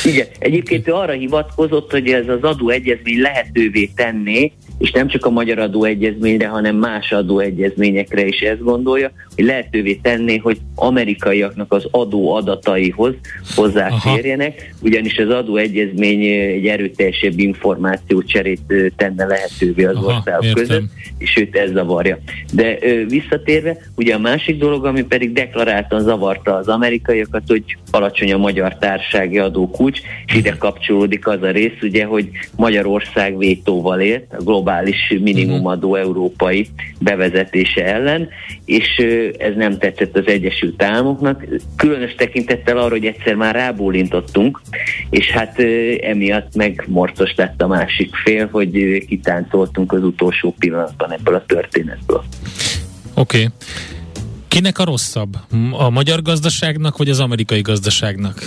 Igen, 0.04 0.26
egyébként 0.38 0.88
ő 0.88 0.92
arra 0.92 1.12
hivatkozott, 1.12 1.90
hogy 1.90 2.08
ez 2.08 2.28
az 2.28 2.42
adóegyezmény 2.42 3.20
lehetővé 3.20 3.90
tenné, 3.96 4.52
és 4.78 4.90
nem 4.90 5.08
csak 5.08 5.26
a 5.26 5.30
magyar 5.30 5.58
adóegyezményre, 5.58 6.48
hanem 6.48 6.76
más 6.76 7.12
adóegyezményekre 7.12 8.26
is 8.26 8.40
ezt 8.40 8.62
gondolja, 8.62 9.12
lehetővé 9.36 9.94
tenné, 9.94 10.36
hogy 10.36 10.58
amerikaiaknak 10.74 11.72
az 11.72 11.86
adó 11.90 12.34
adataihoz 12.34 13.14
hozzáférjenek, 13.54 14.74
ugyanis 14.80 15.18
az 15.18 15.30
adóegyezmény 15.30 16.24
egy 16.24 16.66
erőteljesebb 16.66 17.38
információcserét 17.38 18.60
tenne 18.96 19.26
lehetővé 19.26 19.84
az 19.84 19.96
Aha, 19.96 20.06
országok 20.06 20.44
értem. 20.44 20.62
között, 20.62 20.82
és 21.18 21.36
őt 21.36 21.56
ez 21.56 21.70
zavarja. 21.70 22.18
De 22.52 22.78
ö, 22.80 23.06
visszatérve, 23.06 23.76
ugye 23.96 24.14
a 24.14 24.18
másik 24.18 24.58
dolog, 24.58 24.84
ami 24.84 25.04
pedig 25.04 25.32
deklaráltan 25.32 26.02
zavarta 26.02 26.54
az 26.54 26.68
amerikaiakat, 26.68 27.42
hogy 27.46 27.76
alacsony 27.90 28.32
a 28.32 28.38
magyar 28.38 28.78
társági 28.78 29.38
adókulcs, 29.38 30.00
és 30.26 30.34
ide 30.34 30.56
kapcsolódik 30.58 31.26
az 31.26 31.42
a 31.42 31.50
rész, 31.50 31.82
ugye, 31.82 32.04
hogy 32.04 32.28
Magyarország 32.56 33.38
vétóval 33.38 34.00
élt 34.00 34.24
a 34.38 34.42
globális 34.42 35.14
minimumadó 35.20 35.94
európai 35.94 36.68
bevezetése 37.00 37.84
ellen, 37.84 38.28
és 38.64 39.02
ez 39.38 39.54
nem 39.56 39.78
tetszett 39.78 40.16
az 40.16 40.26
Egyesült 40.26 40.82
Államoknak, 40.82 41.44
különös 41.76 42.14
tekintettel 42.14 42.78
arra, 42.78 42.90
hogy 42.90 43.04
egyszer 43.04 43.34
már 43.34 43.54
rábólintottunk, 43.54 44.60
és 45.10 45.30
hát 45.30 45.58
emiatt 46.00 46.54
meg 46.54 46.84
morcos 46.86 47.34
lett 47.36 47.62
a 47.62 47.66
másik 47.66 48.14
fél, 48.14 48.48
hogy 48.50 49.04
kitáncoltunk 49.06 49.92
az 49.92 50.02
utolsó 50.02 50.54
pillanatban 50.58 51.12
ebből 51.12 51.34
a 51.34 51.44
történetből. 51.46 52.24
Oké. 53.14 53.38
Okay. 53.38 53.48
Kinek 54.48 54.78
a 54.78 54.84
rosszabb? 54.84 55.36
A 55.72 55.90
magyar 55.90 56.22
gazdaságnak, 56.22 56.96
vagy 56.96 57.08
az 57.08 57.20
amerikai 57.20 57.60
gazdaságnak? 57.60 58.42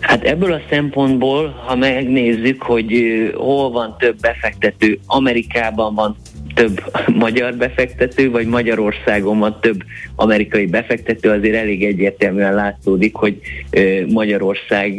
Hát 0.00 0.22
ebből 0.22 0.52
a 0.52 0.60
szempontból, 0.70 1.62
ha 1.66 1.76
megnézzük, 1.76 2.62
hogy 2.62 2.92
hol 3.34 3.70
van 3.70 3.96
több 3.98 4.20
befektető, 4.20 4.98
Amerikában 5.06 5.94
van 5.94 6.16
több 6.58 6.84
magyar 7.24 7.54
befektető, 7.54 8.30
vagy 8.30 8.46
Magyarországon 8.46 9.38
van 9.38 9.58
több 9.60 9.82
amerikai 10.16 10.66
befektető, 10.66 11.30
azért 11.30 11.56
elég 11.56 11.84
egyértelműen 11.84 12.54
látszódik, 12.54 13.14
hogy 13.14 13.40
Magyarország 14.08 14.92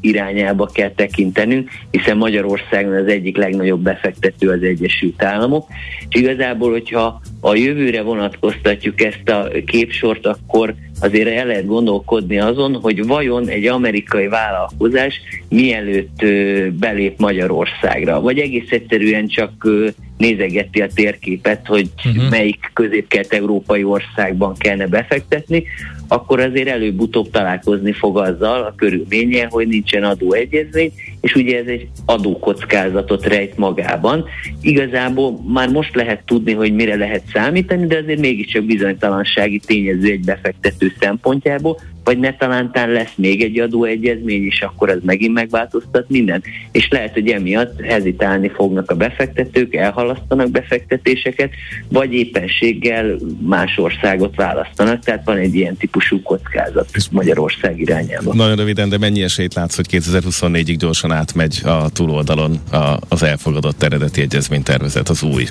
irányába 0.00 0.66
kell 0.66 0.90
tekintenünk, 0.90 1.70
hiszen 1.90 2.16
Magyarországon 2.16 2.94
az 2.94 3.06
egyik 3.06 3.36
legnagyobb 3.36 3.80
befektető 3.80 4.48
az 4.48 4.62
Egyesült 4.62 5.22
Államok. 5.22 5.68
És 6.08 6.20
igazából, 6.20 6.70
hogyha 6.70 7.20
a 7.40 7.54
jövőre 7.54 8.02
vonatkoztatjuk 8.02 9.00
ezt 9.00 9.28
a 9.28 9.48
képsort, 9.66 10.26
akkor 10.26 10.74
azért 11.02 11.28
el 11.28 11.46
lehet 11.46 11.66
gondolkodni 11.66 12.38
azon, 12.38 12.74
hogy 12.74 13.06
vajon 13.06 13.48
egy 13.48 13.66
amerikai 13.66 14.28
vállalkozás 14.28 15.20
mielőtt 15.48 16.24
belép 16.72 17.18
Magyarországra, 17.18 18.20
vagy 18.20 18.38
egész 18.38 18.70
egyszerűen 18.70 19.28
csak 19.28 19.68
nézegeti 20.16 20.80
a 20.80 20.88
térképet, 20.94 21.66
hogy 21.66 21.90
uh-huh. 22.04 22.30
melyik 22.30 22.70
közép-kelet-európai 22.72 23.84
országban 23.84 24.54
kellene 24.56 24.86
befektetni, 24.86 25.64
akkor 26.08 26.40
azért 26.40 26.68
előbb-utóbb 26.68 27.30
találkozni 27.30 27.92
fog 27.92 28.18
azzal 28.18 28.62
a 28.62 28.74
körülménye, 28.76 29.46
hogy 29.50 29.68
nincsen 29.68 30.04
adóegyezmény, 30.04 30.92
és 31.20 31.34
ugye 31.34 31.58
ez 31.58 31.66
egy 31.66 31.88
adókockázatot 32.04 33.26
rejt 33.26 33.56
magában. 33.56 34.24
Igazából 34.60 35.40
már 35.46 35.68
most 35.68 35.94
lehet 35.94 36.22
tudni, 36.24 36.52
hogy 36.52 36.74
mire 36.74 36.96
lehet 36.96 37.22
számítani, 37.32 37.86
de 37.86 37.96
azért 37.96 38.20
mégiscsak 38.20 38.64
bizonytalansági 38.64 39.60
tényező 39.66 40.10
egy 40.10 40.24
befektető 40.24 40.92
szempontjából, 41.00 41.78
vagy 42.04 42.18
ne 42.18 42.36
talántán 42.36 42.90
lesz 42.90 43.12
még 43.14 43.42
egy 43.42 43.58
adóegyezmény, 43.58 44.44
és 44.44 44.60
akkor 44.60 44.88
ez 44.88 44.98
megint 45.02 45.32
megváltoztat 45.32 46.04
minden. 46.08 46.42
És 46.72 46.88
lehet, 46.88 47.12
hogy 47.12 47.28
emiatt 47.28 47.80
hezitálni 47.80 48.48
fognak 48.48 48.90
a 48.90 48.94
befektetők, 48.94 49.74
elhalasztanak 49.74 50.50
befektetéseket, 50.50 51.50
vagy 51.88 52.12
éppenséggel 52.12 53.16
más 53.46 53.78
országot 53.78 54.36
választanak, 54.36 55.04
tehát 55.04 55.24
van 55.24 55.36
egy 55.36 55.54
ilyen 55.54 55.76
típusú 55.76 56.22
kockázat 56.22 56.88
Magyarország 57.10 57.80
irányába. 57.80 58.34
Nagyon 58.34 58.56
röviden, 58.56 58.88
de 58.88 58.98
mennyi 58.98 59.22
esélyt 59.22 59.54
látsz, 59.54 59.76
hogy 59.76 59.86
2024-ig 59.90 60.76
gyorsan 60.78 61.12
átmegy 61.12 61.60
a 61.64 61.90
túloldalon 61.90 62.60
az 63.08 63.22
elfogadott 63.22 63.82
eredeti 63.82 64.20
egyezménytervezet, 64.20 65.08
az 65.08 65.22
új? 65.22 65.44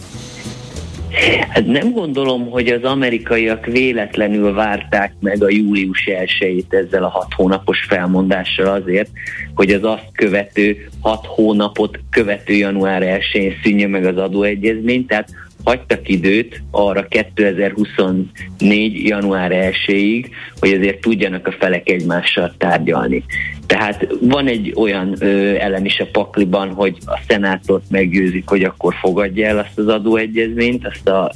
Hát 1.49 1.65
nem 1.65 1.91
gondolom, 1.91 2.49
hogy 2.49 2.67
az 2.67 2.83
amerikaiak 2.83 3.65
véletlenül 3.65 4.53
várták 4.53 5.13
meg 5.19 5.43
a 5.43 5.49
július 5.49 6.05
1 6.05 6.65
ezzel 6.69 7.03
a 7.03 7.09
hat 7.09 7.33
hónapos 7.33 7.79
felmondással 7.89 8.67
azért, 8.67 9.09
hogy 9.55 9.71
az 9.71 9.83
azt 9.83 10.09
követő 10.13 10.89
hat 11.01 11.25
hónapot 11.25 11.99
követő 12.09 12.53
január 12.53 13.01
1-én 13.03 13.53
szűnje 13.63 13.87
meg 13.87 14.05
az 14.05 14.17
adóegyezmény, 14.17 15.05
tehát 15.05 15.29
hagytak 15.63 16.09
időt 16.09 16.61
arra 16.71 17.05
2024. 17.07 19.05
január 19.07 19.51
1-ig, 19.53 20.25
hogy 20.59 20.71
azért 20.71 21.01
tudjanak 21.01 21.47
a 21.47 21.55
felek 21.59 21.89
egymással 21.89 22.53
tárgyalni. 22.57 23.23
Tehát 23.65 24.07
van 24.21 24.47
egy 24.47 24.73
olyan 24.75 25.15
ö, 25.19 25.55
elem 25.55 25.85
is 25.85 25.99
a 25.99 26.07
pakliban, 26.11 26.69
hogy 26.69 26.97
a 27.05 27.19
szenátort 27.27 27.83
meggyőzik, 27.89 28.47
hogy 28.47 28.63
akkor 28.63 28.93
fogadja 28.93 29.47
el 29.47 29.57
azt 29.57 29.77
az 29.77 29.87
adóegyezményt, 29.87 30.87
azt 30.87 31.07
a 31.07 31.31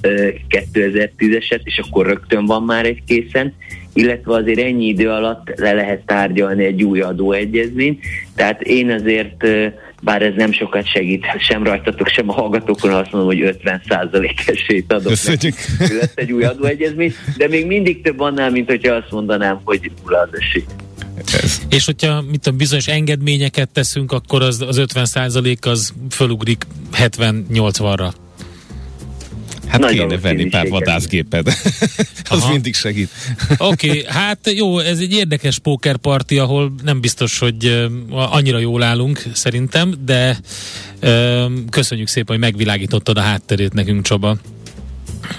2010-eset, 0.50 1.62
és 1.64 1.78
akkor 1.78 2.06
rögtön 2.06 2.46
van 2.46 2.64
már 2.64 2.86
egy 2.86 3.04
készen, 3.08 3.54
illetve 3.96 4.34
azért 4.34 4.60
ennyi 4.60 4.86
idő 4.86 5.10
alatt 5.10 5.52
le 5.56 5.74
lehet 5.74 6.06
tárgyalni 6.06 6.66
egy 6.66 6.84
új 6.84 7.02
adóegyezményt. 7.02 8.00
Tehát 8.36 8.62
én 8.62 8.92
azért 8.92 9.48
bár 10.02 10.22
ez 10.22 10.34
nem 10.36 10.52
sokat 10.52 10.88
segít 10.88 11.26
sem 11.40 11.64
rajtatok, 11.64 12.08
sem 12.08 12.30
a 12.30 12.34
hallgatókon, 12.34 12.94
azt 12.94 13.12
mondom, 13.12 13.30
hogy 13.30 13.42
50 13.42 13.82
esélyt 14.46 14.94
adok 14.94 15.08
Köszönjük. 15.08 15.56
lesz 15.80 16.14
egy 16.16 16.32
új 16.32 16.44
adóegyezmény, 16.44 17.14
de 17.38 17.48
még 17.48 17.66
mindig 17.66 18.02
több 18.02 18.20
annál, 18.20 18.52
mint 18.52 18.70
hogyha 18.70 18.94
azt 18.94 19.12
mondanám, 19.12 19.62
hogy 19.64 19.92
nulla 20.04 20.20
az 20.20 20.30
esély. 20.40 20.64
Ez. 21.44 21.62
És 21.70 21.86
hogyha 21.86 22.22
mit 22.22 22.48
a 22.48 22.52
bizonyos 22.52 22.88
engedményeket 22.88 23.70
teszünk, 23.70 24.12
akkor 24.12 24.42
az, 24.42 24.62
az 24.62 24.82
50% 24.94 25.60
az 25.62 25.94
fölugrik 26.10 26.64
70-80-ra. 26.94 28.14
Hát 29.68 29.80
Nagyon 29.80 30.08
kéne 30.08 30.22
venni 30.22 30.46
pár 30.46 30.70
vadászgéped. 30.70 31.48
az 32.30 32.42
Aha. 32.42 32.52
mindig 32.52 32.76
segít. 32.76 33.10
Oké, 33.58 33.88
okay, 33.88 34.04
hát 34.08 34.52
jó, 34.56 34.80
ez 34.80 35.00
egy 35.00 35.14
érdekes 35.14 35.60
pókerparti, 35.60 36.38
ahol 36.38 36.74
nem 36.84 37.02
biztos, 37.02 37.40
hogy 37.40 37.88
annyira 38.10 38.58
jól 38.58 38.84
állunk 38.84 39.24
szerintem, 39.34 39.94
de 40.06 40.40
köszönjük 41.70 42.08
szépen, 42.08 42.36
hogy 42.36 42.46
megvilágítottad 42.46 43.18
a 43.18 43.22
hátterét 43.22 43.74
nekünk, 43.74 44.04
Csaba. 44.06 44.38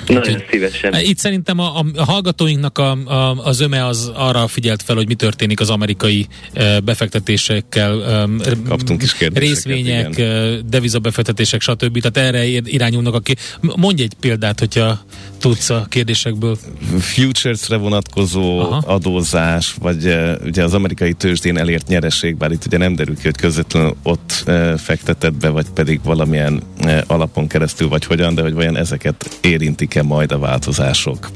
Nagyon 0.07 0.43
szívesen. 0.51 0.95
Itt 1.01 1.19
szerintem 1.19 1.59
a, 1.59 1.85
a 1.95 2.05
hallgatóinknak 2.05 2.79
a, 2.79 2.91
a, 2.91 3.45
az 3.45 3.61
öme 3.61 3.87
az 3.87 4.13
arra 4.15 4.47
figyelt 4.47 4.83
fel, 4.83 4.97
hogy 4.97 5.07
mi 5.07 5.15
történik 5.15 5.61
az 5.61 5.71
amerikai 5.71 6.27
uh, 6.55 6.81
befektetésekkel, 6.81 8.25
um, 8.27 8.41
Kaptunk 8.69 9.03
is 9.03 9.17
részvények, 9.35 10.09
igen. 10.09 10.65
devizabefektetések, 10.69 11.61
stb. 11.61 12.01
Tehát 12.01 12.29
erre 12.29 12.47
irányulnak. 12.47 13.15
Aki... 13.15 13.37
Mondj 13.61 14.03
egy 14.03 14.15
példát, 14.21 14.59
hogyha 14.59 15.05
tudsz 15.39 15.71
a 15.71 15.87
kérdésekből. 15.89 16.59
Futuresre 16.99 17.77
vonatkozó 17.77 18.59
Aha. 18.59 18.83
adózás, 18.87 19.75
vagy 19.81 20.07
uh, 20.07 20.33
ugye 20.45 20.63
az 20.63 20.75
amerikai 20.75 21.13
tőzsdén 21.13 21.59
elért 21.59 21.89
nyereség, 21.89 22.37
bár 22.37 22.51
itt 22.51 22.67
ugye 22.67 22.79
nem 22.79 22.95
derül 22.95 23.15
ki, 23.15 23.23
hogy 23.23 23.37
közvetlenül 23.37 23.97
ott 24.03 24.45
uh, 24.47 24.75
fektetett 24.79 25.35
be, 25.35 25.49
vagy 25.49 25.67
pedig 25.75 26.01
valamilyen 26.05 26.63
uh, 26.85 26.99
alapon 27.07 27.47
keresztül, 27.47 27.89
vagy 27.89 28.05
hogyan, 28.05 28.35
de 28.35 28.43
hogy 28.43 28.55
vajon 28.55 28.77
ezeket 28.77 29.39
érintik-e 29.77 30.03
majd 30.03 30.33
a 30.33 30.39
változások? 30.39 31.29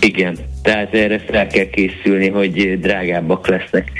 Igen, 0.00 0.38
tehát 0.62 0.94
erre 0.94 1.18
fel 1.18 1.46
kell 1.46 1.70
készülni, 1.70 2.28
hogy 2.28 2.80
drágábbak 2.80 3.46
lesznek 3.48 3.92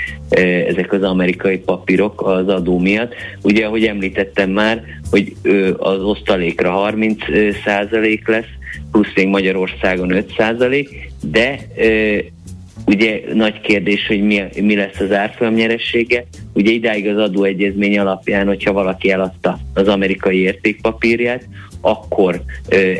ezek 0.67 0.93
az 0.93 1.03
amerikai 1.03 1.57
papírok 1.57 2.21
az 2.21 2.47
adó 2.47 2.79
miatt. 2.79 3.13
Ugye, 3.41 3.65
ahogy 3.65 3.85
említettem 3.85 4.49
már, 4.49 4.83
hogy 5.11 5.35
az 5.77 6.03
osztalékra 6.03 6.71
30 6.71 7.17
százalék 7.65 8.27
lesz, 8.27 8.51
plusz 8.91 9.11
még 9.15 9.27
Magyarországon 9.27 10.11
5 10.11 10.33
százalék, 10.37 11.11
de 11.21 11.59
ugye 12.85 13.21
nagy 13.33 13.61
kérdés, 13.61 14.07
hogy 14.07 14.21
mi, 14.21 14.43
mi 14.61 14.75
lesz 14.75 14.99
az 14.99 15.11
árfolyam 15.11 15.53
nyeressége. 15.53 16.25
Ugye 16.53 16.71
idáig 16.71 17.07
az 17.07 17.17
adóegyezmény 17.17 17.99
alapján, 17.99 18.47
hogyha 18.47 18.73
valaki 18.73 19.11
eladta 19.11 19.59
az 19.73 19.87
amerikai 19.87 20.39
értékpapírját, 20.39 21.47
akkor 21.85 22.41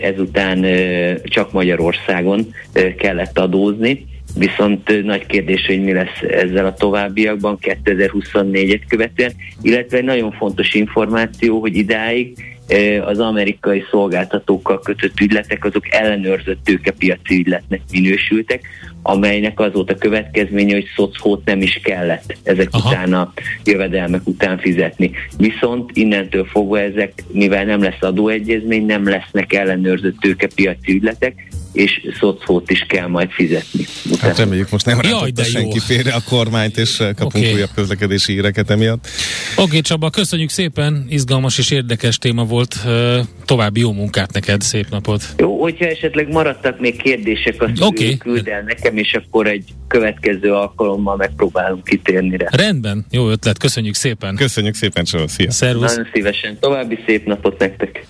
ezután 0.01 0.65
csak 1.23 1.51
Magyarországon 1.51 2.53
kellett 2.97 3.39
adózni, 3.39 4.05
viszont 4.37 5.03
nagy 5.03 5.25
kérdés, 5.25 5.65
hogy 5.65 5.83
mi 5.83 5.93
lesz 5.93 6.21
ezzel 6.29 6.65
a 6.65 6.73
továbbiakban 6.73 7.57
2024-et 7.61 8.81
követően, 8.87 9.33
illetve 9.61 9.97
egy 9.97 10.03
nagyon 10.03 10.31
fontos 10.31 10.73
információ, 10.73 11.59
hogy 11.59 11.75
idáig 11.75 12.37
az 13.05 13.19
amerikai 13.19 13.83
szolgáltatókkal 13.91 14.79
kötött 14.79 15.19
ügyletek, 15.19 15.65
azok 15.65 15.93
ellenőrzött 15.93 16.63
tőkepiaci 16.63 17.35
ügyletnek 17.35 17.81
minősültek, 17.91 18.67
amelynek 19.03 19.59
az 19.59 19.73
volt 19.73 19.91
a 19.91 19.95
következménye, 19.95 20.73
hogy 20.73 20.87
szocót 20.95 21.45
nem 21.45 21.61
is 21.61 21.79
kellett 21.83 22.37
ezek 22.43 22.67
Aha. 22.71 22.89
után 22.89 23.13
a 23.13 23.33
jövedelmek 23.63 24.21
után 24.27 24.57
fizetni. 24.57 25.11
Viszont 25.37 25.91
innentől 25.93 26.45
fogva 26.45 26.79
ezek, 26.79 27.23
mivel 27.31 27.63
nem 27.63 27.81
lesz 27.81 28.01
adóegyezmény, 28.01 28.85
nem 28.85 29.09
lesznek 29.09 29.53
ellenőrzött 29.53 30.19
tőkepiaci 30.19 30.91
ügyletek, 30.91 31.51
és 31.73 31.91
szocót 32.19 32.69
is 32.69 32.85
kell 32.87 33.07
majd 33.07 33.29
fizetni. 33.29 33.85
Utána. 34.05 34.27
Hát 34.27 34.37
reméljük 34.37 34.69
most 34.69 34.85
nem 34.85 35.01
rántotta 35.01 35.43
senki 35.43 35.79
félre 35.79 36.13
a 36.13 36.21
kormányt, 36.29 36.77
és 36.77 36.97
kapunk 36.97 37.35
okay. 37.35 37.53
újabb 37.53 37.69
közlekedési 37.75 38.33
híreket 38.33 38.69
emiatt. 38.69 39.07
Oké 39.55 39.63
okay, 39.63 39.81
Csaba, 39.81 40.09
köszönjük 40.09 40.49
szépen, 40.49 41.05
izgalmas 41.09 41.57
és 41.57 41.71
érdekes 41.71 42.17
téma 42.17 42.43
volt. 42.43 42.75
További 43.45 43.79
jó 43.79 43.91
munkát 43.91 44.33
neked, 44.33 44.61
szép 44.61 44.89
napot. 44.89 45.23
Jó, 45.37 45.61
hogyha 45.61 45.85
esetleg 45.85 46.31
maradtak 46.31 46.79
még 46.79 47.01
kérdések, 47.01 47.61
azt 47.61 47.81
okay. 47.81 48.17
küld 48.17 48.47
el 48.47 48.61
nekem, 48.61 48.97
és 48.97 49.13
akkor 49.13 49.47
egy 49.47 49.63
következő 49.87 50.53
alkalommal 50.53 51.15
megpróbálunk 51.15 51.83
kitérni 51.83 52.37
rá. 52.37 52.47
Rendben, 52.51 53.05
jó 53.11 53.29
ötlet, 53.29 53.57
köszönjük 53.57 53.95
szépen. 53.95 54.35
Köszönjük 54.35 54.75
szépen, 54.75 55.03
Csaba, 55.03 55.27
szia. 55.27 55.51
Szervusz. 55.51 55.95
Nagyon 55.95 56.09
szívesen, 56.13 56.57
további 56.59 56.99
szép 57.05 57.25
napot 57.25 57.59
nektek. 57.59 58.05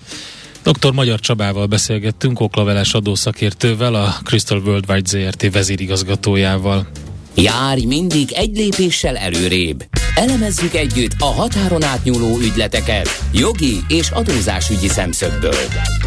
Dr. 0.64 0.92
Magyar 0.92 1.20
Csabával 1.20 1.66
beszélgettünk, 1.66 2.40
oklaveles 2.40 2.94
adószakértővel, 2.94 3.94
a 3.94 4.14
Crystal 4.24 4.58
Worldwide 4.58 5.08
ZRT 5.08 5.52
vezérigazgatójával. 5.52 6.86
Járj 7.34 7.84
mindig 7.84 8.32
egy 8.32 8.56
lépéssel 8.56 9.16
előrébb. 9.16 9.84
Elemezzük 10.14 10.74
együtt 10.74 11.12
a 11.18 11.24
határon 11.24 11.82
átnyúló 11.82 12.38
ügyleteket 12.38 13.08
jogi 13.32 13.84
és 13.88 14.10
adózásügyi 14.10 14.88
szemszögből. 14.88 15.64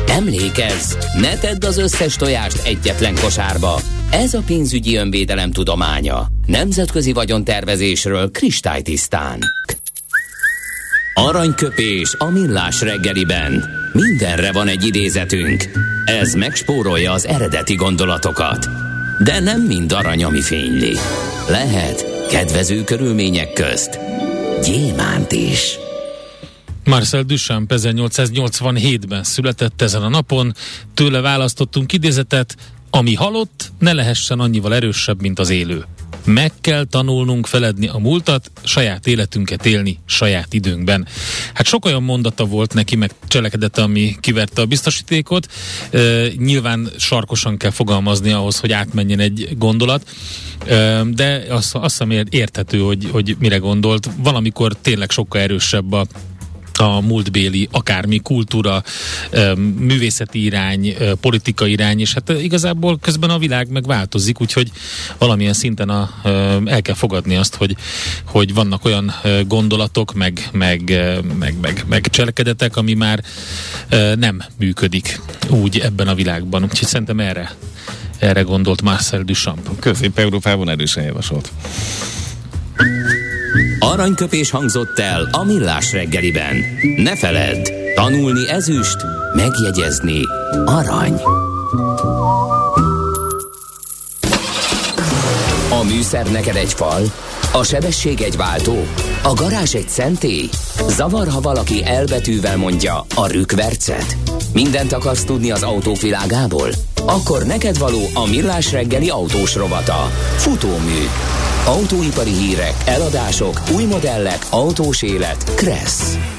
Emlékezz, 0.07 0.93
ne 1.21 1.37
tedd 1.37 1.65
az 1.65 1.77
összes 1.77 2.15
tojást 2.15 2.65
egyetlen 2.65 3.15
kosárba. 3.15 3.81
Ez 4.11 4.33
a 4.33 4.41
pénzügyi 4.45 4.95
önvédelem 4.95 5.51
tudománya. 5.51 6.27
Nemzetközi 6.45 7.13
vagyontervezésről 7.13 8.31
kristálytisztán. 8.31 9.39
Aranyköpés 11.13 12.15
a 12.17 12.25
millás 12.25 12.81
reggeliben. 12.81 13.63
Mindenre 13.93 14.51
van 14.51 14.67
egy 14.67 14.85
idézetünk. 14.85 15.63
Ez 16.05 16.33
megspórolja 16.33 17.11
az 17.11 17.25
eredeti 17.25 17.75
gondolatokat. 17.75 18.86
De 19.23 19.39
nem 19.39 19.61
mind 19.61 19.91
arany, 19.91 20.23
ami 20.23 20.41
fényli. 20.41 20.95
Lehet 21.49 22.27
kedvező 22.29 22.83
körülmények 22.83 23.53
közt 23.53 23.99
gyémánt 24.63 25.31
is. 25.31 25.77
Marcel 26.83 27.23
Duchamp 27.23 27.71
1887-ben 27.75 29.23
született 29.23 29.81
ezen 29.81 30.01
a 30.01 30.09
napon, 30.09 30.53
tőle 30.93 31.21
választottunk 31.21 31.93
idézetet, 31.93 32.55
ami 32.97 33.13
halott, 33.13 33.71
ne 33.79 33.93
lehessen 33.93 34.39
annyival 34.39 34.75
erősebb, 34.75 35.21
mint 35.21 35.39
az 35.39 35.49
élő. 35.49 35.85
Meg 36.25 36.51
kell 36.61 36.85
tanulnunk 36.85 37.47
feledni 37.47 37.87
a 37.87 37.97
múltat, 37.97 38.51
saját 38.63 39.07
életünket 39.07 39.65
élni 39.65 39.99
saját 40.05 40.53
időnkben. 40.53 41.07
Hát 41.53 41.65
sok 41.65 41.85
olyan 41.85 42.03
mondata 42.03 42.45
volt 42.45 42.73
neki, 42.73 42.95
meg 42.95 43.11
cselekedete, 43.27 43.81
ami 43.81 44.15
kiverte 44.19 44.61
a 44.61 44.65
biztosítékot. 44.65 45.47
E, 45.91 45.99
nyilván 46.37 46.89
sarkosan 46.97 47.57
kell 47.57 47.71
fogalmazni 47.71 48.31
ahhoz, 48.31 48.59
hogy 48.59 48.71
átmenjen 48.71 49.19
egy 49.19 49.49
gondolat, 49.57 50.09
e, 50.65 51.03
de 51.03 51.45
azt, 51.49 51.75
azt 51.75 52.03
hiszem 52.03 52.25
érthető, 52.29 52.79
hogy, 52.79 53.09
hogy 53.11 53.35
mire 53.39 53.57
gondolt. 53.57 54.09
Valamikor 54.17 54.75
tényleg 54.81 55.11
sokkal 55.11 55.41
erősebb 55.41 55.91
a 55.91 56.05
a 56.79 57.01
múltbéli 57.01 57.67
akármi 57.71 58.19
kultúra, 58.19 58.83
művészeti 59.77 60.43
irány, 60.43 60.95
politikai 61.21 61.71
irány, 61.71 61.99
és 61.99 62.13
hát 62.13 62.29
igazából 62.29 62.97
közben 62.99 63.29
a 63.29 63.37
világ 63.37 63.69
megváltozik, 63.69 64.41
úgyhogy 64.41 64.71
valamilyen 65.17 65.53
szinten 65.53 65.89
a, 65.89 66.09
el 66.65 66.81
kell 66.81 66.95
fogadni 66.95 67.35
azt, 67.35 67.55
hogy, 67.55 67.75
hogy 68.25 68.53
vannak 68.53 68.85
olyan 68.85 69.13
gondolatok, 69.47 70.13
meg, 70.13 70.49
meg, 70.51 70.81
meg, 71.39 71.55
meg, 71.61 71.83
meg 71.87 72.07
cselekedetek, 72.09 72.75
ami 72.75 72.93
már 72.93 73.23
nem 74.15 74.43
működik 74.57 75.21
úgy 75.49 75.79
ebben 75.79 76.07
a 76.07 76.15
világban. 76.15 76.63
Úgyhogy 76.63 76.87
szerintem 76.87 77.19
erre 77.19 77.55
erre 78.19 78.41
gondolt 78.41 78.81
Marcel 78.81 79.23
Duchamp. 79.23 79.79
Közép-Európában 79.79 80.69
erősen 80.69 81.03
javasolt. 81.03 81.51
Aranyköpés 83.87 84.49
hangzott 84.49 84.99
el 84.99 85.29
a 85.31 85.43
millás 85.43 85.91
reggeliben. 85.91 86.55
Ne 86.95 87.15
feledd, 87.15 87.69
tanulni 87.95 88.49
ezüst, 88.49 88.97
megjegyezni 89.35 90.21
arany. 90.65 91.21
A 95.69 95.83
műszer 95.83 96.31
neked 96.31 96.55
egy 96.55 96.73
fal, 96.73 97.01
a 97.57 97.63
sebesség 97.63 98.21
egy 98.21 98.37
váltó, 98.37 98.85
a 99.23 99.33
garázs 99.33 99.73
egy 99.73 99.89
szentély. 99.89 100.49
Zavar, 100.87 101.27
ha 101.27 101.41
valaki 101.41 101.85
elbetűvel 101.85 102.57
mondja 102.57 103.05
a 103.15 103.27
rükvercet. 103.27 104.17
Mindent 104.53 104.93
akarsz 104.93 105.23
tudni 105.23 105.51
az 105.51 105.63
autóvilágából? 105.63 106.69
Akkor 107.05 107.45
neked 107.45 107.77
való 107.77 108.01
a 108.13 108.25
millás 108.25 108.71
reggeli 108.71 109.09
autós 109.09 109.55
rovata. 109.55 110.11
Futómű. 110.35 111.05
Autóipari 111.65 112.33
hírek, 112.33 112.73
eladások, 112.85 113.61
új 113.75 113.83
modellek, 113.83 114.45
autós 114.49 115.01
élet. 115.01 115.43
Kressz. 115.55 116.36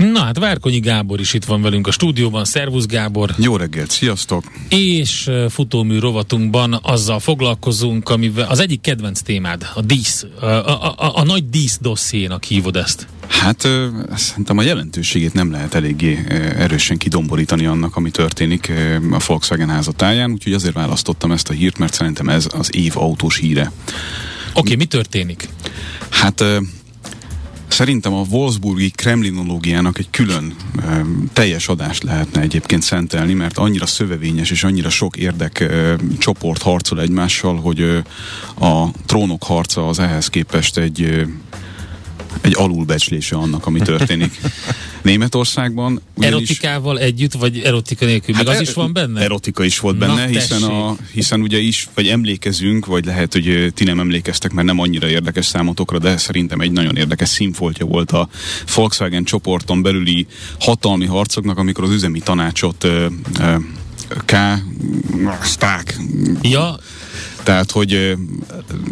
Na 0.00 0.20
hát 0.20 0.38
Várkonyi 0.38 0.80
Gábor 0.80 1.20
is 1.20 1.34
itt 1.34 1.44
van 1.44 1.62
velünk 1.62 1.86
a 1.86 1.90
stúdióban. 1.90 2.44
Szervusz 2.44 2.86
Gábor! 2.86 3.34
Jó 3.38 3.56
reggelt, 3.56 3.90
sziasztok! 3.90 4.44
És 4.68 5.30
futómű 5.48 5.98
rovatunkban 5.98 6.78
azzal 6.82 7.18
foglalkozunk, 7.18 8.08
amivel 8.08 8.48
az 8.48 8.58
egyik 8.58 8.80
kedvenc 8.80 9.20
témád, 9.20 9.66
a 9.74 9.80
dísz, 9.80 10.26
a, 10.40 10.44
a, 10.46 10.94
a, 10.96 11.16
a 11.18 11.24
nagy 11.24 11.48
dísz 11.48 11.78
dossziénak 11.80 12.44
hívod 12.44 12.76
ezt. 12.76 13.06
Hát 13.26 13.68
szerintem 14.14 14.58
a 14.58 14.62
jelentőségét 14.62 15.34
nem 15.34 15.50
lehet 15.50 15.74
eléggé 15.74 16.24
erősen 16.56 16.96
kidomborítani 16.96 17.66
annak, 17.66 17.96
ami 17.96 18.10
történik 18.10 18.72
a 19.10 19.22
Volkswagen 19.26 19.68
házatáján, 19.68 20.30
úgyhogy 20.32 20.52
azért 20.52 20.74
választottam 20.74 21.32
ezt 21.32 21.48
a 21.48 21.52
hírt, 21.52 21.78
mert 21.78 21.94
szerintem 21.94 22.28
ez 22.28 22.46
az 22.52 22.76
év 22.76 22.92
autós 22.96 23.36
híre. 23.36 23.72
Oké, 24.50 24.60
okay, 24.60 24.74
mi 24.74 24.84
történik? 24.84 25.48
Hát 26.08 26.44
Szerintem 27.80 28.14
a 28.14 28.24
Wolfsburgi 28.30 28.90
kremlinológiának 28.90 29.98
egy 29.98 30.10
külön 30.10 30.54
teljes 31.32 31.68
adást 31.68 32.02
lehetne 32.02 32.40
egyébként 32.40 32.82
szentelni, 32.82 33.32
mert 33.32 33.58
annyira 33.58 33.86
szövevényes 33.86 34.50
és 34.50 34.64
annyira 34.64 34.90
sok 34.90 35.16
érdek 35.16 35.72
csoport 36.18 36.62
harcol 36.62 37.00
egymással, 37.00 37.56
hogy 37.56 37.80
a 38.60 38.86
trónok 39.06 39.42
harca 39.42 39.88
az 39.88 39.98
ehhez 39.98 40.28
képest 40.28 40.78
egy 40.78 41.26
egy 42.40 42.54
alulbecslése 42.56 43.36
annak, 43.36 43.66
ami 43.66 43.80
történik. 43.80 44.40
Németországban. 45.02 46.00
Ugyanis... 46.14 46.36
Erotikával 46.36 46.98
együtt, 46.98 47.32
vagy 47.32 47.58
erotika 47.58 48.04
nélkül? 48.04 48.34
Hát 48.34 48.44
Még 48.44 48.52
az 48.52 48.60
er- 48.60 48.68
is 48.68 48.74
van 48.74 48.92
benne? 48.92 49.20
Erotika 49.20 49.64
is 49.64 49.78
volt 49.78 49.96
benne, 49.96 50.14
Na, 50.14 50.26
hiszen, 50.26 50.62
a, 50.62 50.96
hiszen 51.12 51.40
ugye 51.40 51.58
is, 51.58 51.88
vagy 51.94 52.08
emlékezünk, 52.08 52.86
vagy 52.86 53.04
lehet, 53.04 53.32
hogy 53.32 53.72
ti 53.74 53.84
nem 53.84 54.00
emlékeztek, 54.00 54.52
mert 54.52 54.66
nem 54.66 54.78
annyira 54.78 55.08
érdekes 55.08 55.46
számotokra, 55.46 55.98
de 55.98 56.16
szerintem 56.16 56.60
egy 56.60 56.72
nagyon 56.72 56.96
érdekes 56.96 57.28
színfoltja 57.28 57.86
volt 57.86 58.12
a 58.12 58.28
Volkswagen 58.74 59.24
csoporton 59.24 59.82
belüli 59.82 60.26
hatalmi 60.60 61.06
harcoknak, 61.06 61.58
amikor 61.58 61.84
az 61.84 61.90
üzemi 61.90 62.20
tanácsot 62.20 62.84
ö, 62.84 63.06
ö, 63.40 63.54
K. 64.24 64.34
Sták. 65.44 65.96
Ja, 66.42 66.78
tehát, 67.42 67.70
hogy 67.70 68.16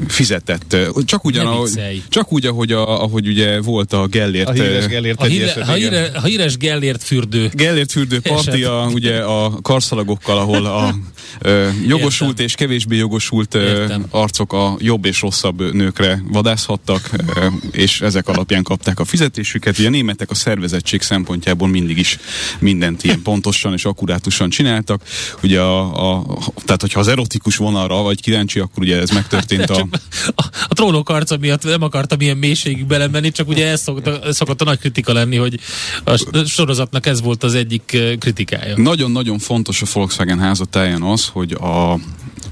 fizetett, 0.09 0.77
csak 1.05 1.25
ugyan, 1.25 1.47
ahogy, 1.47 2.03
csak 2.09 2.33
úgy, 2.33 2.47
ahogy, 2.47 2.73
a, 2.73 3.03
ahogy 3.03 3.29
ugye 3.29 3.61
volt 3.61 3.93
a 3.93 4.07
Gellért. 4.07 4.49
A 4.49 4.53
híres 4.53 4.87
Gellért, 4.87 5.21
a 5.21 5.25
híre, 5.25 5.65
ha, 5.65 5.73
híre, 5.73 6.11
ha 6.15 6.27
híres 6.27 6.57
Gellért 6.57 7.03
fürdő. 7.03 7.51
Gellért 7.53 7.93
fürdő 7.93 8.21
partia, 8.21 8.89
ugye 8.93 9.21
a 9.21 9.61
karszalagokkal, 9.63 10.39
ahol 10.39 10.67
a 10.67 10.95
ö, 11.41 11.69
jogosult 11.87 12.31
Értem. 12.31 12.45
és 12.45 12.55
kevésbé 12.55 12.97
jogosult 12.97 13.55
ö, 13.55 13.95
arcok 14.11 14.53
a 14.53 14.77
jobb 14.79 15.05
és 15.05 15.21
rosszabb 15.21 15.75
nőkre 15.75 16.23
vadászhattak, 16.29 17.11
ö, 17.37 17.47
és 17.71 18.01
ezek 18.01 18.29
alapján 18.29 18.63
kapták 18.63 19.01
a 19.01 19.05
fizetésüket. 19.05 19.79
Ugye 19.79 19.89
a 19.89 19.91
németek 19.91 20.31
a 20.31 20.35
szervezettség 20.35 21.03
szempontjából 21.03 21.69
mindig 21.69 21.99
is 21.99 22.19
mindent 22.59 23.05
ilyen 23.05 23.23
pontosan 23.23 23.73
és 23.73 23.85
akkurátusan 23.85 24.51
csináltak. 24.51 25.03
Ugye 25.43 25.61
a, 25.61 26.17
a, 26.17 26.25
tehát, 26.65 26.81
hogyha 26.81 27.01
az 27.01 27.09
erotikus 27.09 27.57
vonalra 27.57 28.03
vagy 28.03 28.21
kíváncsi, 28.38 28.59
akkor 28.59 28.83
ugye 28.83 29.01
ez 29.01 29.11
megtörtént 29.11 29.70
a... 29.70 29.87
a... 30.35 30.46
A 30.68 30.74
trónok 30.74 31.09
arca 31.09 31.37
miatt 31.37 31.64
nem 31.64 31.83
akartam 31.83 32.20
ilyen 32.20 32.37
mélységig 32.37 32.87
belemenni, 32.87 33.31
csak 33.31 33.48
ugye 33.48 33.66
ez 33.66 33.81
szokott, 33.81 34.33
szokott 34.33 34.61
a 34.61 34.64
nagy 34.64 34.79
kritika 34.79 35.12
lenni, 35.12 35.37
hogy 35.37 35.61
a 36.05 36.44
sorozatnak 36.46 37.07
ez 37.07 37.20
volt 37.20 37.42
az 37.42 37.55
egyik 37.55 37.96
kritikája. 38.18 38.77
Nagyon-nagyon 38.77 39.38
fontos 39.38 39.83
a 39.83 39.87
Volkswagen 39.92 40.38
házatáján 40.38 41.03
az, 41.03 41.27
hogy 41.27 41.53
a 41.53 41.98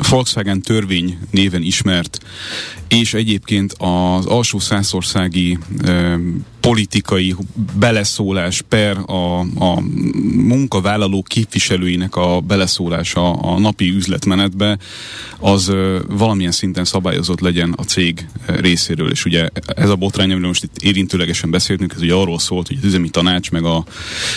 Volkswagen 0.09 0.63
törvény 0.63 1.19
néven 1.31 1.63
ismert, 1.63 2.19
és 2.89 3.15
egyébként 3.15 3.73
az 3.79 4.27
alsó 4.27 4.59
százországi 4.59 5.59
politikai 6.67 7.35
beleszólás 7.79 8.63
per 8.69 8.99
a, 9.07 9.41
a 9.41 9.81
munkavállaló 10.35 11.23
képviselőinek 11.23 12.17
a 12.17 12.41
beleszólása 12.41 13.33
a 13.33 13.59
napi 13.59 13.89
üzletmenetbe, 13.89 14.79
az 15.39 15.73
valamilyen 16.09 16.53
szinten 16.53 16.85
szabályozott 16.85 17.41
legyen 17.41 17.75
a 17.77 17.83
cég 17.83 18.29
részéről. 18.47 19.11
És 19.11 19.25
ugye 19.25 19.49
ez 19.67 19.89
a 19.89 19.97
botrány, 19.97 20.31
amiről 20.31 20.49
most 20.49 20.63
itt 20.63 20.77
érintőlegesen 20.83 21.51
beszéltünk, 21.51 21.93
ez 21.93 22.03
ugye 22.03 22.15
arról 22.15 22.39
szólt, 22.39 22.67
hogy 22.67 22.77
az 22.81 22.85
üzemi 22.85 23.09
tanács, 23.09 23.51
meg 23.51 23.65
a, 23.65 23.85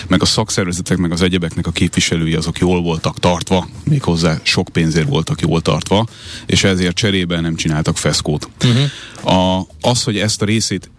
meg 0.08 0.22
a 0.22 0.26
szakszervezetek, 0.26 0.98
meg 0.98 1.12
az 1.12 1.22
egyebeknek 1.22 1.68
a 1.68 1.72
képviselői 1.72 2.34
azok 2.34 2.60
jól 2.60 2.82
voltak 2.82 3.20
tartva, 3.20 3.68
méghozzá 3.84 4.40
sok 4.44 4.70
pénzért 4.72 5.08
voltak 5.08 5.42
jól 5.42 5.62
tartva, 5.62 6.08
és 6.46 6.64
ezért 6.64 6.96
cserébe 6.96 7.40
nem 7.40 7.56
csináltak 7.56 7.98
feszkót. 7.98 8.50
Uh-huh. 8.64 9.38
A, 9.38 9.68
az, 9.82 10.04
hogy 10.04 10.18
ezt 10.18 10.42
a 10.42 10.46
részét 10.46 10.90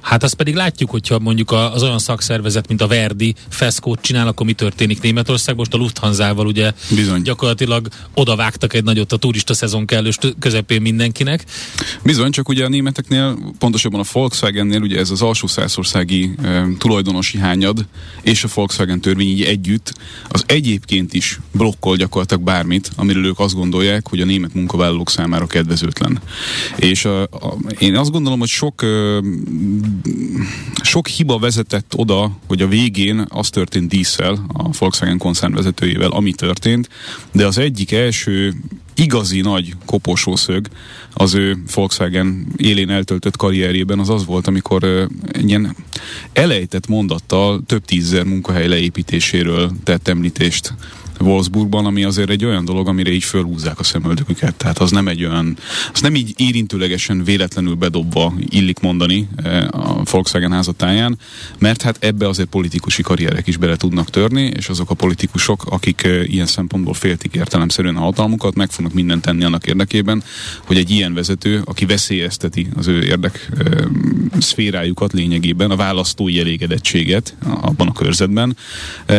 Hát 0.00 0.22
azt 0.22 0.34
pedig 0.34 0.54
látjuk, 0.54 0.90
hogyha 0.90 1.18
mondjuk 1.18 1.52
az 1.52 1.82
olyan 1.82 1.98
szakszervezet, 1.98 2.68
mint 2.68 2.82
a 2.82 2.86
Verdi 2.86 3.34
Feszkót 3.48 4.00
csinál, 4.00 4.26
akkor 4.26 4.46
mi 4.46 4.52
történik 4.52 5.00
Németországban. 5.00 5.56
Most 5.68 5.74
a 5.74 5.84
Lufthansa-val 5.84 6.46
ugye 6.46 6.72
Bizony. 6.94 7.22
gyakorlatilag 7.22 7.88
odavágtak 8.14 8.74
egy 8.74 8.84
nagyot 8.84 9.12
a 9.12 9.16
turista 9.16 9.54
szezon 9.54 9.86
kellős 9.86 10.18
közepén 10.38 10.82
mindenkinek. 10.82 11.44
Bizony, 12.02 12.30
csak 12.30 12.48
ugye 12.48 12.64
a 12.64 12.68
németeknél, 12.68 13.38
pontosabban 13.58 14.00
a 14.00 14.04
Volkswagennél 14.12 14.80
ugye 14.80 14.98
ez 14.98 15.10
az 15.10 15.22
alsó 15.22 15.46
százországi 15.46 16.34
e, 16.42 16.66
tulajdonosi 16.78 17.38
hányad 17.38 17.86
és 18.22 18.44
a 18.44 18.48
Volkswagen 18.54 19.00
törvény 19.00 19.28
így 19.28 19.42
együtt 19.42 19.92
az 20.28 20.44
egyébként 20.46 21.14
is 21.14 21.40
blokkol 21.52 21.96
gyakorlatilag 21.96 22.42
bármit, 22.42 22.90
amiről 22.96 23.26
ők 23.26 23.38
azt 23.38 23.54
gondolják, 23.54 24.08
hogy 24.08 24.20
a 24.20 24.24
német 24.24 24.54
munkavállalók 24.54 25.10
számára 25.10 25.46
kedvezőtlen. 25.46 26.20
És 26.76 27.04
a, 27.04 27.22
a, 27.22 27.56
én 27.78 27.96
azt 27.96 28.10
gondolom, 28.10 28.38
hogy 28.38 28.48
sok 28.48 28.82
e, 28.82 29.20
sok 30.82 31.06
hiba 31.08 31.38
vezetett 31.38 31.92
oda, 31.96 32.38
hogy 32.46 32.62
a 32.62 32.68
végén 32.68 33.26
az 33.28 33.50
történt 33.50 33.88
díszel, 33.88 34.44
a 34.52 34.68
Volkswagen 34.78 35.18
koncern 35.18 35.54
vezetőjével, 35.54 36.10
ami 36.10 36.32
történt, 36.32 36.88
de 37.32 37.46
az 37.46 37.58
egyik 37.58 37.92
első 37.92 38.54
igazi 38.98 39.40
nagy 39.40 39.74
koposószög 39.84 40.68
az 41.12 41.34
ő 41.34 41.56
Volkswagen 41.74 42.46
élén 42.56 42.90
eltöltött 42.90 43.36
karrierjében 43.36 43.98
az 43.98 44.08
az 44.08 44.24
volt, 44.24 44.46
amikor 44.46 44.84
uh, 44.84 45.02
ilyen 45.46 45.76
elejtett 46.32 46.86
mondattal 46.86 47.62
több 47.66 47.84
tízzer 47.84 48.24
munkahely 48.24 48.68
leépítéséről 48.68 49.72
tett 49.84 50.08
említést 50.08 50.74
Wolfsburgban, 51.20 51.86
ami 51.86 52.04
azért 52.04 52.30
egy 52.30 52.44
olyan 52.44 52.64
dolog, 52.64 52.88
amire 52.88 53.10
így 53.10 53.24
fölhúzzák 53.24 53.78
a 53.78 53.82
szemöldöküket. 53.82 54.54
Tehát 54.54 54.78
az 54.78 54.90
nem 54.90 55.08
egy 55.08 55.24
olyan, 55.24 55.56
az 55.92 56.00
nem 56.00 56.14
így 56.14 56.34
érintőlegesen 56.36 57.24
véletlenül 57.24 57.74
bedobva 57.74 58.34
illik 58.48 58.80
mondani 58.80 59.28
eh, 59.36 59.66
a 59.70 60.02
Volkswagen 60.10 60.52
házatáján, 60.52 61.18
mert 61.58 61.82
hát 61.82 61.96
ebbe 62.00 62.28
azért 62.28 62.48
politikusi 62.48 63.02
karrierek 63.02 63.46
is 63.46 63.56
bele 63.56 63.76
tudnak 63.76 64.10
törni, 64.10 64.42
és 64.56 64.68
azok 64.68 64.90
a 64.90 64.94
politikusok, 64.94 65.64
akik 65.64 66.02
eh, 66.02 66.32
ilyen 66.32 66.46
szempontból 66.46 66.94
féltik 66.94 67.34
értelemszerűen 67.34 67.96
a 67.96 68.00
hatalmukat, 68.00 68.54
meg 68.54 68.70
fognak 68.70 68.92
mindent 68.92 69.22
tenni 69.22 69.44
annak 69.44 69.66
érdekében, 69.66 70.22
hogy 70.64 70.76
egy 70.76 70.90
ilyen 70.90 71.14
vezető, 71.14 71.62
aki 71.64 71.86
veszélyezteti 71.86 72.68
az 72.76 72.86
ő 72.86 73.02
érdek 73.04 73.48
e, 73.58 73.64
szférájukat 74.40 75.12
lényegében, 75.12 75.70
a 75.70 75.76
választói 75.76 76.38
elégedettséget 76.38 77.36
abban 77.60 77.88
a 77.88 77.92
körzetben, 77.92 78.56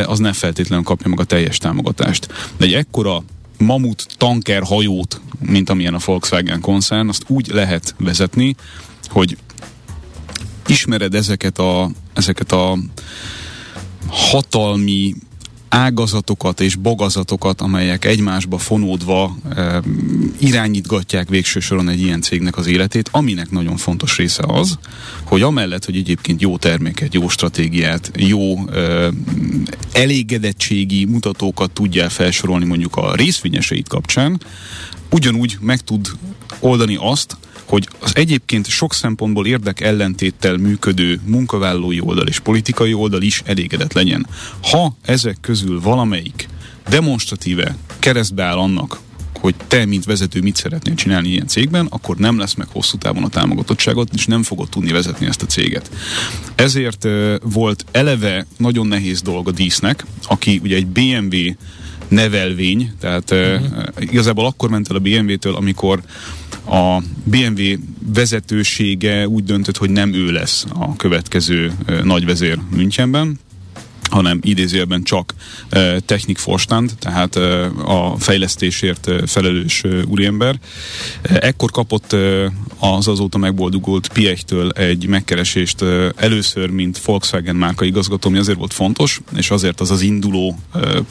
az 0.05 0.19
nem 0.19 0.33
feltétlenül 0.33 0.85
kapja 0.85 1.09
meg 1.09 1.19
a 1.19 1.23
teljes 1.23 1.57
támogatást 1.57 1.88
támogatást. 1.91 2.27
De 2.57 2.65
egy 2.65 2.73
ekkora 2.73 3.23
mamut 3.57 4.07
tanker 4.17 4.63
hajót, 4.63 5.21
mint 5.39 5.69
amilyen 5.69 5.93
a 5.93 5.99
Volkswagen 6.05 6.61
koncern, 6.61 7.09
azt 7.09 7.23
úgy 7.27 7.47
lehet 7.47 7.95
vezetni, 7.97 8.55
hogy 9.07 9.37
ismered 10.67 11.15
ezeket 11.15 11.57
a, 11.57 11.89
ezeket 12.13 12.51
a 12.51 12.77
hatalmi 14.07 15.15
ágazatokat 15.69 16.61
és 16.61 16.75
bogazatokat, 16.75 17.61
amelyek 17.61 18.05
egymásba 18.05 18.57
fonódva 18.57 19.35
e, 19.55 19.81
irányítgatják 20.39 21.29
végső 21.29 21.59
soron 21.59 21.89
egy 21.89 22.01
ilyen 22.01 22.21
cégnek 22.21 22.57
az 22.57 22.67
életét, 22.67 23.09
aminek 23.11 23.51
nagyon 23.51 23.77
fontos 23.77 24.17
része 24.17 24.43
az, 24.47 24.77
hogy 25.23 25.41
amellett, 25.41 25.85
hogy 25.85 25.97
egyébként 25.97 26.41
jó 26.41 26.57
terméket, 26.57 27.13
jó 27.13 27.29
stratégiát, 27.29 28.11
jó 28.15 28.67
e, 28.67 29.09
elégedettségi 29.91 31.05
mutatókat 31.05 31.71
tudja 31.71 32.09
felsorolni 32.09 32.65
mondjuk 32.65 32.95
a 32.95 33.15
részvényeseit 33.15 33.87
kapcsán, 33.87 34.39
ugyanúgy 35.09 35.57
meg 35.61 35.79
tud 35.79 36.07
oldani 36.59 36.97
azt, 36.99 37.37
hogy 37.65 37.87
az 37.99 38.11
egyébként 38.15 38.67
sok 38.67 38.93
szempontból 38.93 39.47
érdek 39.47 39.81
ellentéttel 39.81 40.57
működő 40.57 41.19
munkavállalói 41.25 41.99
oldal 41.99 42.27
és 42.27 42.39
politikai 42.39 42.93
oldal 42.93 43.21
is 43.21 43.41
elégedett 43.45 43.93
legyen. 43.93 44.27
Ha 44.61 44.95
ezek 45.01 45.37
közül 45.41 45.81
valamelyik 45.81 46.47
demonstratíve 46.89 47.75
keresztbe 47.99 48.43
áll 48.43 48.57
annak, 48.57 48.99
hogy 49.39 49.55
te, 49.67 49.85
mint 49.85 50.05
vezető 50.05 50.41
mit 50.41 50.55
szeretnél 50.55 50.95
csinálni 50.95 51.29
ilyen 51.29 51.47
cégben, 51.47 51.85
akkor 51.89 52.17
nem 52.17 52.37
lesz 52.37 52.53
meg 52.53 52.67
hosszú 52.71 52.97
távon 52.97 53.23
a 53.23 53.29
támogatottságot, 53.29 54.13
és 54.13 54.25
nem 54.25 54.43
fogod 54.43 54.69
tudni 54.69 54.91
vezetni 54.91 55.25
ezt 55.25 55.41
a 55.41 55.45
céget. 55.45 55.91
Ezért 56.55 57.07
volt 57.41 57.85
eleve 57.91 58.45
nagyon 58.57 58.87
nehéz 58.87 59.21
dolog 59.21 59.47
a 59.47 59.51
dísznek, 59.51 60.05
aki 60.23 60.59
ugye 60.63 60.75
egy 60.75 60.87
BMW 60.87 61.53
nevelvény, 62.09 62.91
tehát 62.99 63.31
uh-huh. 63.31 63.83
igazából 63.99 64.45
akkor 64.45 64.69
ment 64.69 64.89
el 64.89 64.95
a 64.95 64.99
BMW-től, 64.99 65.55
amikor 65.55 66.01
a 66.65 67.01
BMW 67.23 67.63
vezetősége 68.13 69.27
úgy 69.27 69.43
döntött, 69.43 69.77
hogy 69.77 69.89
nem 69.89 70.13
ő 70.13 70.31
lesz 70.31 70.65
a 70.69 70.95
következő 70.95 71.71
nagyvezér 72.03 72.59
Münchenben, 72.75 73.39
hanem 74.09 74.39
idézőjelben 74.41 75.03
csak 75.03 75.33
technik 76.05 76.37
forstand, 76.37 76.91
tehát 76.99 77.35
a 77.85 78.15
fejlesztésért 78.19 79.09
felelős 79.25 79.83
úriember. 80.07 80.59
Ekkor 81.21 81.71
kapott 81.71 82.15
az 82.79 83.07
azóta 83.07 83.37
megboldogult 83.37 84.07
Piechtől 84.07 84.69
egy 84.69 85.07
megkeresést 85.07 85.81
először, 86.15 86.69
mint 86.69 86.97
Volkswagen 86.97 87.55
márka 87.55 87.85
igazgató, 87.85 88.29
ami 88.29 88.37
azért 88.37 88.57
volt 88.57 88.73
fontos, 88.73 89.21
és 89.37 89.49
azért 89.49 89.79
az 89.79 89.91
az 89.91 90.01
induló 90.01 90.59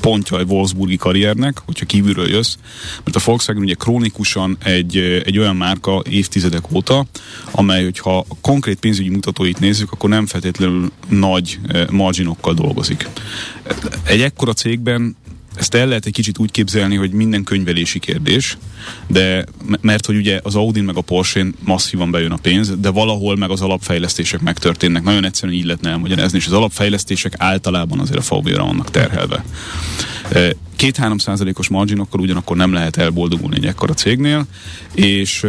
pontja 0.00 0.38
a 0.38 0.42
Wolfsburgi 0.42 0.96
karriernek, 0.96 1.62
hogyha 1.66 1.87
kívülről 1.87 2.28
jössz, 2.28 2.56
mert 3.04 3.16
a 3.16 3.20
Volkswagen 3.24 3.62
ugye 3.62 3.74
krónikusan 3.74 4.56
egy, 4.64 4.96
egy 5.24 5.38
olyan 5.38 5.56
márka 5.56 6.02
évtizedek 6.11 6.72
óta, 6.72 7.06
amely, 7.50 7.82
hogyha 7.82 8.26
konkrét 8.40 8.78
pénzügyi 8.78 9.08
mutatóit 9.08 9.61
nézzük, 9.61 9.92
akkor 9.92 10.11
nem 10.11 10.26
feltétlenül 10.26 10.90
nagy 11.08 11.58
marginokkal 11.90 12.54
dolgozik 12.54 12.88
dolgozik. 12.88 13.09
Egy 14.05 14.20
ekkora 14.20 14.53
cégben 14.53 15.16
ezt 15.55 15.74
el 15.74 15.87
lehet 15.87 16.07
egy 16.07 16.12
kicsit 16.12 16.38
úgy 16.38 16.51
képzelni, 16.51 16.96
hogy 16.96 17.11
minden 17.11 17.44
könyvelési 17.44 17.98
kérdés, 17.98 18.57
de 19.07 19.44
mert 19.81 20.07
hogy 20.07 20.16
ugye 20.16 20.40
az 20.42 20.55
Audi 20.55 20.81
meg 20.81 20.96
a 20.96 21.01
porsche 21.01 21.46
masszívan 21.64 22.11
bejön 22.11 22.31
a 22.31 22.37
pénz, 22.37 22.72
de 22.79 22.90
valahol 22.90 23.37
meg 23.37 23.51
az 23.51 23.61
alapfejlesztések 23.61 24.40
megtörténnek. 24.40 25.03
Nagyon 25.03 25.24
egyszerűen 25.24 25.59
így 25.59 25.64
lehetne 25.64 25.90
elmagyarázni, 25.90 26.38
és 26.38 26.46
az 26.46 26.53
alapfejlesztések 26.53 27.35
általában 27.37 28.01
azért 28.01 28.31
a 28.31 28.35
VW-ra 28.35 28.64
vannak 28.64 28.90
terhelve. 28.90 29.44
Két-három 30.77 31.18
százalékos 31.18 31.68
marginokkal 31.68 32.20
ugyanakkor 32.20 32.57
nem 32.57 32.72
lehet 32.72 32.96
elboldogulni 32.96 33.57
egy 33.57 33.66
ekkora 33.66 33.94
cégnél, 33.94 34.46
és 34.94 35.46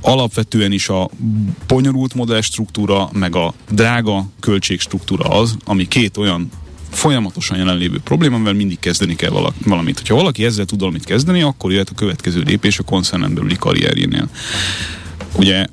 alapvetően 0.00 0.72
is 0.72 0.88
a 0.88 1.10
bonyolult 1.66 2.14
modellstruktúra, 2.14 3.08
meg 3.12 3.36
a 3.36 3.54
drága 3.70 4.26
költségstruktúra 4.40 5.24
az, 5.24 5.56
ami 5.64 5.88
két 5.88 6.16
olyan 6.16 6.50
folyamatosan 6.90 7.58
jelenlévő 7.58 8.00
probléma, 8.04 8.34
amivel 8.34 8.52
mindig 8.52 8.78
kezdeni 8.78 9.16
kell 9.16 9.50
valamit. 9.64 10.08
Ha 10.08 10.14
valaki 10.14 10.44
ezzel 10.44 10.64
tud 10.64 10.78
valamit 10.78 11.04
kezdeni, 11.04 11.42
akkor 11.42 11.72
jöhet 11.72 11.90
a 11.90 11.94
következő 11.94 12.40
lépés 12.40 12.78
a 12.78 12.82
koncernen 12.82 13.34
belüli 13.34 13.56
karrierjénél. 13.56 14.28
Ugye 15.36 15.66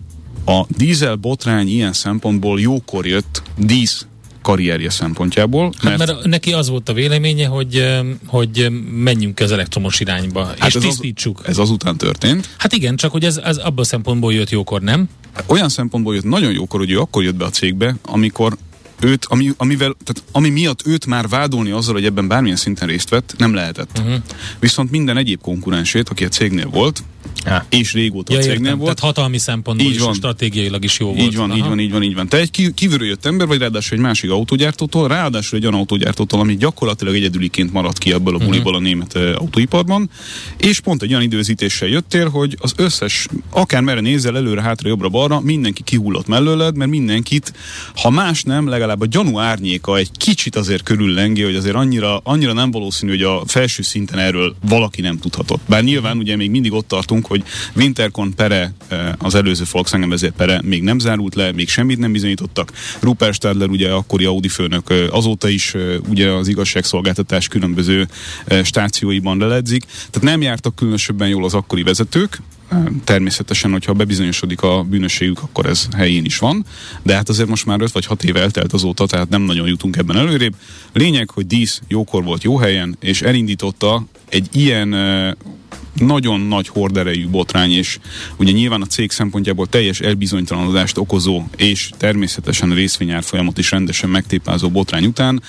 a 0.46 0.66
dízel 0.68 1.16
botrány 1.16 1.68
ilyen 1.68 1.94
szempontból 1.94 2.60
jókor 2.60 3.06
jött 3.06 3.42
dísz 3.58 4.08
karrierje 4.46 4.90
szempontjából. 4.90 5.74
Hát 5.82 5.98
mert, 5.98 6.12
mert 6.12 6.26
neki 6.26 6.54
az 6.54 6.70
volt 6.70 6.90
a 6.90 6.94
véleménye, 6.94 7.48
hogy, 7.48 7.86
hogy 8.26 8.68
menjünk 8.92 9.40
az 9.40 9.52
elektromos 9.52 10.00
irányba, 10.00 10.46
hát 10.46 10.68
és 10.68 10.76
ez 10.76 10.82
tisztítsuk. 10.82 11.40
Az, 11.40 11.48
ez 11.48 11.58
azután 11.58 11.98
történt. 11.98 12.50
Hát 12.58 12.74
igen, 12.74 12.96
csak 12.96 13.12
hogy 13.12 13.24
ez, 13.24 13.38
ez 13.38 13.58
abban 13.58 13.80
a 13.80 13.84
szempontból 13.84 14.34
jött 14.34 14.50
jókor, 14.50 14.82
nem? 14.82 15.10
Olyan 15.46 15.70
szempontból 15.70 16.16
jött 16.16 16.24
nagyon 16.24 16.52
jókor, 16.52 16.80
hogy 16.80 16.92
ő 16.92 17.00
akkor 17.00 17.24
jött 17.24 17.36
be 17.36 17.46
a 17.46 17.50
cégbe, 17.50 17.96
amikor 18.02 18.58
őt, 19.00 19.26
ami, 19.26 19.52
amivel, 19.58 19.96
tehát 20.04 20.30
ami 20.32 20.50
miatt 20.50 20.88
őt 20.88 21.06
már 21.06 21.28
vádolni 21.28 21.72
azzal, 21.72 21.94
hogy 21.94 22.06
ebben 22.06 22.28
bármilyen 22.28 22.58
szinten 22.58 22.88
részt 22.88 23.10
vett, 23.10 23.36
nem 23.38 23.54
lehetett. 23.54 23.98
Uh-huh. 23.98 24.16
Viszont 24.60 24.92
minden 24.92 25.18
egyéb 25.18 25.42
konkurensét, 25.42 26.10
aki 26.10 26.26
a 26.26 26.28
cégnél 26.28 26.70
volt, 26.70 27.04
Ja. 27.46 27.66
és 27.70 27.94
régóta 27.94 28.34
ja, 28.34 28.40
a 28.40 28.42
cégnél 28.42 28.60
értem. 28.62 28.78
volt. 28.78 28.96
Tehát 28.96 29.14
hatalmi 29.14 29.38
szempontból 29.38 29.88
így 29.88 30.00
van. 30.00 30.14
stratégiailag 30.14 30.84
is 30.84 31.00
jó 31.00 31.12
így 31.12 31.18
volt. 31.18 31.36
Van, 31.36 31.50
Aha. 31.50 31.58
így 31.58 31.66
van, 31.66 31.80
így 31.80 31.92
van, 31.92 32.04
így 32.04 32.16
van. 32.16 32.28
Te 32.28 32.38
egy 32.38 32.72
kívülről 32.74 33.08
jött 33.08 33.26
ember, 33.26 33.48
vagy 33.48 33.60
ráadásul 33.60 33.98
egy 33.98 34.04
másik 34.04 34.32
autógyártótól, 34.32 35.08
ráadásul 35.08 35.58
egy 35.58 35.66
olyan 35.66 35.80
autógyártótól, 35.80 36.40
ami 36.40 36.56
gyakorlatilag 36.56 37.16
egyedüliként 37.16 37.74
maradt 37.74 37.98
ki 37.98 38.14
ebből 38.14 38.34
a 38.34 38.38
mhm. 38.38 38.46
buliból 38.46 38.74
uh-huh. 38.74 38.88
a 38.88 38.90
német 38.90 39.16
autóiparban, 39.38 40.10
és 40.58 40.80
pont 40.80 41.02
egy 41.02 41.10
olyan 41.10 41.22
időzítéssel 41.22 41.88
jöttél, 41.88 42.30
hogy 42.30 42.58
az 42.60 42.74
összes, 42.78 43.28
akár 43.50 43.82
merre 43.82 44.02
nézel, 44.02 44.38
előre, 44.38 44.62
hátra, 44.62 44.90
jobbra, 44.90 45.10
balra, 45.10 45.40
mindenki 45.40 45.84
kihullott 45.84 46.28
mellőled, 46.28 46.76
mert 46.76 46.90
mindenkit, 46.90 47.54
ha 47.96 48.10
más 48.10 48.44
nem, 48.44 48.68
legalább 48.68 49.02
a 49.02 49.06
gyanú 49.06 49.40
árnyéka 49.40 49.98
egy 49.98 50.10
kicsit 50.18 50.56
azért 50.56 50.84
körüllengi, 50.84 51.42
hogy 51.44 51.56
azért 51.56 51.76
annyira, 51.76 52.18
annyira 52.24 52.54
nem 52.54 52.72
valószínű, 52.72 53.12
hogy 53.12 53.22
a 53.22 53.42
felső 53.46 53.84
szinten 53.84 54.20
erről 54.20 54.56
valaki 54.68 55.02
nem 55.02 55.20
tudhatott. 55.20 55.62
Bár 55.68 55.84
nyilván 55.84 56.18
ugye 56.18 56.36
még 56.36 56.50
mindig 56.50 56.74
ott 56.74 56.88
tartunk, 56.88 57.15
hogy 57.24 57.44
Wintercon 57.76 58.34
pere, 58.36 58.74
eh, 58.88 59.12
az 59.18 59.36
előző 59.36 59.64
Volkswagen 59.72 60.10
vezér 60.10 60.32
pere 60.32 60.62
még 60.64 60.84
nem 60.84 61.00
zárult 61.00 61.36
le, 61.36 61.52
még 61.52 61.70
semmit 61.70 62.00
nem 62.00 62.12
bizonyítottak. 62.12 62.72
Rupert 63.00 63.34
Stadler, 63.34 63.70
ugye 63.70 63.92
akkori 63.92 64.26
Audi 64.26 64.48
főnök, 64.48 64.90
eh, 64.90 65.16
azóta 65.16 65.50
is 65.50 65.74
eh, 65.74 65.82
ugye 66.10 66.30
az 66.30 66.48
igazságszolgáltatás 66.48 67.48
különböző 67.48 68.08
stációiban 68.64 69.38
leledzik. 69.38 69.84
Tehát 69.86 70.22
nem 70.22 70.42
jártak 70.42 70.76
különösebben 70.76 71.28
jól 71.28 71.44
az 71.44 71.54
akkori 71.54 71.84
vezetők, 71.84 72.42
természetesen, 73.04 73.72
hogyha 73.72 73.94
bebizonyosodik 73.94 74.62
a 74.62 74.84
bűnösségük, 74.84 75.42
akkor 75.42 75.66
ez 75.66 75.88
helyén 75.96 76.26
is 76.26 76.38
van, 76.38 76.66
de 77.04 77.16
hát 77.16 77.30
azért 77.30 77.50
most 77.50 77.66
már 77.66 77.82
5 77.82 77.92
vagy 77.92 78.06
6 78.06 78.24
év 78.24 78.36
eltelt 78.36 78.74
azóta, 78.74 79.06
tehát 79.06 79.30
nem 79.30 79.42
nagyon 79.42 79.68
jutunk 79.68 79.98
ebben 79.98 80.18
előrébb. 80.18 80.56
Lényeg, 80.94 81.30
hogy 81.30 81.48
Dísz 81.48 81.82
jókor 81.88 82.24
volt 82.24 82.44
jó 82.44 82.58
helyen, 82.58 82.98
és 83.00 83.22
elindította 83.22 84.06
egy 84.30 84.48
ilyen 84.52 84.90
nagyon 85.96 86.40
nagy 86.40 86.68
horderejű 86.68 87.28
botrány, 87.28 87.72
és 87.72 88.00
ugye 88.38 88.52
nyilván 88.52 88.82
a 88.82 88.86
cég 88.86 89.12
szempontjából 89.12 89.68
teljes 89.68 90.00
elbizonytalanodást 90.00 90.98
okozó, 90.98 91.44
és 91.56 91.90
természetesen 91.98 92.74
részvényár 92.74 93.24
folyamat 93.24 93.58
is 93.58 93.72
rendesen 93.72 94.10
megtépázó 94.10 94.70
botrány 94.70 95.06
után 95.06 95.42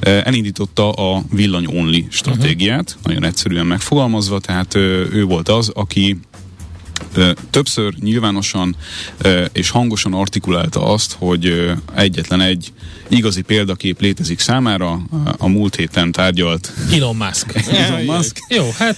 elindította 0.00 0.90
a 0.90 1.22
villany 1.30 1.66
only 1.66 2.06
stratégiát, 2.10 2.88
uh-huh. 2.88 3.02
nagyon 3.02 3.24
egyszerűen 3.24 3.66
megfogalmazva, 3.66 4.40
tehát 4.40 4.74
ő 4.74 5.24
volt 5.24 5.48
az, 5.48 5.68
aki 5.68 6.18
többször 7.50 7.94
nyilvánosan 7.94 8.76
és 9.52 9.70
hangosan 9.70 10.14
artikulálta 10.14 10.84
azt, 10.84 11.16
hogy 11.18 11.72
egyetlen 11.94 12.40
egy 12.40 12.72
igazi 13.08 13.42
példakép 13.42 14.00
létezik 14.00 14.38
számára. 14.38 15.00
A 15.38 15.48
múlt 15.48 15.76
héten 15.76 16.12
tárgyalt 16.12 16.72
Elon 16.92 17.16
Musk. 17.16 17.54
Elon 17.70 18.04
Musk. 18.04 18.38
Jó, 18.48 18.70
hát... 18.78 18.96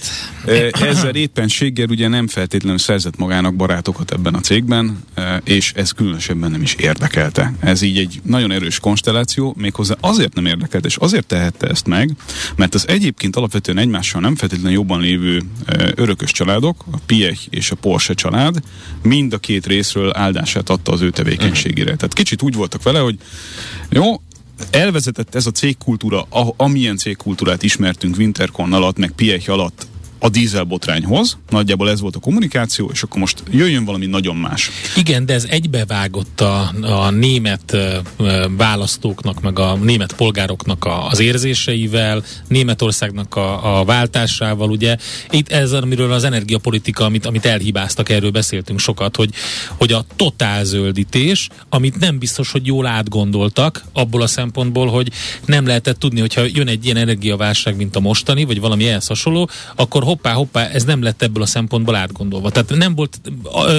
Ezzel 0.71 1.15
éppenséggel 1.15 1.87
ugye 1.89 2.07
nem 2.07 2.27
feltétlenül 2.27 2.77
szerzett 2.77 3.17
magának 3.17 3.55
barátokat 3.55 4.11
ebben 4.11 4.33
a 4.33 4.39
cégben, 4.39 5.03
és 5.43 5.71
ez 5.75 5.91
különösebben 5.91 6.51
nem 6.51 6.61
is 6.61 6.73
érdekelte. 6.73 7.53
Ez 7.59 7.81
így 7.81 7.97
egy 7.97 8.21
nagyon 8.23 8.51
erős 8.51 8.79
konstelláció, 8.79 9.53
méghozzá 9.57 9.95
azért 9.99 10.33
nem 10.33 10.45
érdekelte, 10.45 10.87
és 10.87 10.95
azért 10.95 11.25
tehette 11.25 11.67
ezt 11.67 11.87
meg, 11.87 12.11
mert 12.55 12.73
az 12.75 12.87
egyébként 12.87 13.35
alapvetően 13.35 13.77
egymással 13.77 14.21
nem 14.21 14.35
feltétlenül 14.35 14.73
jobban 14.73 15.01
lévő 15.01 15.41
örökös 15.95 16.31
családok, 16.31 16.85
a 16.91 16.97
Piech 17.05 17.47
és 17.49 17.71
a 17.71 17.75
Porsche 17.95 18.13
család, 18.13 18.59
mind 19.03 19.33
a 19.33 19.37
két 19.37 19.65
részről 19.65 20.11
áldását 20.15 20.69
adta 20.69 20.91
az 20.91 21.01
ő 21.01 21.09
tevékenységére. 21.09 21.95
Tehát 21.95 22.13
kicsit 22.13 22.41
úgy 22.41 22.53
voltak 22.53 22.83
vele, 22.83 22.99
hogy 22.99 23.17
jó, 23.89 24.21
elvezetett 24.69 25.35
ez 25.35 25.45
a 25.45 25.51
cégkultúra, 25.51 26.27
amilyen 26.57 26.97
cégkultúrát 26.97 27.63
ismertünk 27.63 28.17
Wintercon 28.17 28.73
alatt, 28.73 28.97
meg 28.97 29.11
Piech 29.11 29.49
alatt 29.49 29.87
a 30.19 30.29
dízelbotrányhoz, 30.29 31.37
nagyjából 31.49 31.89
ez 31.89 32.01
volt 32.01 32.15
a 32.15 32.19
kommunikáció, 32.19 32.89
és 32.93 33.03
akkor 33.03 33.19
most 33.19 33.43
jöjjön 33.51 33.85
valami 33.85 34.05
nagyon 34.05 34.35
más. 34.35 34.69
Igen, 34.95 35.25
de 35.25 35.33
ez 35.33 35.45
egybevágott 35.49 36.41
a, 36.41 36.73
a 36.81 37.09
német 37.09 37.77
választóknak, 38.57 39.41
meg 39.41 39.59
a 39.59 39.75
német 39.75 40.13
polgároknak 40.13 40.85
a, 40.85 41.07
az 41.07 41.19
érzéseivel, 41.19 42.23
Németországnak 42.47 43.35
a, 43.35 43.79
a 43.79 43.85
váltásával, 43.85 44.69
ugye. 44.69 44.97
Itt 45.29 45.51
ez, 45.51 45.71
amiről 45.71 46.11
az 46.11 46.23
energiapolitika, 46.23 47.05
amit, 47.05 47.25
amit 47.25 47.45
elhibáztak, 47.45 48.09
erről 48.09 48.31
beszéltünk 48.31 48.79
sokat, 48.79 49.15
hogy, 49.15 49.29
hogy 49.77 49.91
a 49.91 50.05
totál 50.15 50.63
zöldítés, 50.63 51.49
amit 51.69 51.99
nem 51.99 52.19
biztos, 52.19 52.51
hogy 52.51 52.65
jól 52.65 52.85
átgondoltak, 52.85 53.83
abból 53.93 54.21
a 54.21 54.27
szempontból, 54.27 54.87
hogy 54.87 55.11
nem 55.45 55.65
lehetett 55.65 55.99
tudni, 55.99 56.19
hogyha 56.19 56.41
jön 56.53 56.67
egy 56.67 56.85
ilyen 56.85 56.97
energiaválság, 56.97 57.75
mint 57.75 57.95
a 57.95 57.99
mostani, 57.99 58.43
vagy 58.43 58.59
valami 58.59 58.87
ehhez 58.87 59.07
hasonló, 59.07 59.49
akkor 59.75 60.03
hoppá, 60.05 60.33
hoppá, 60.33 60.67
ez 60.67 60.83
nem 60.83 61.01
lett 61.01 61.21
ebből 61.21 61.43
a 61.43 61.45
szempontból 61.45 61.95
átgondolva. 61.95 62.49
Tehát 62.49 62.75
nem 62.75 62.95
volt, 62.95 63.21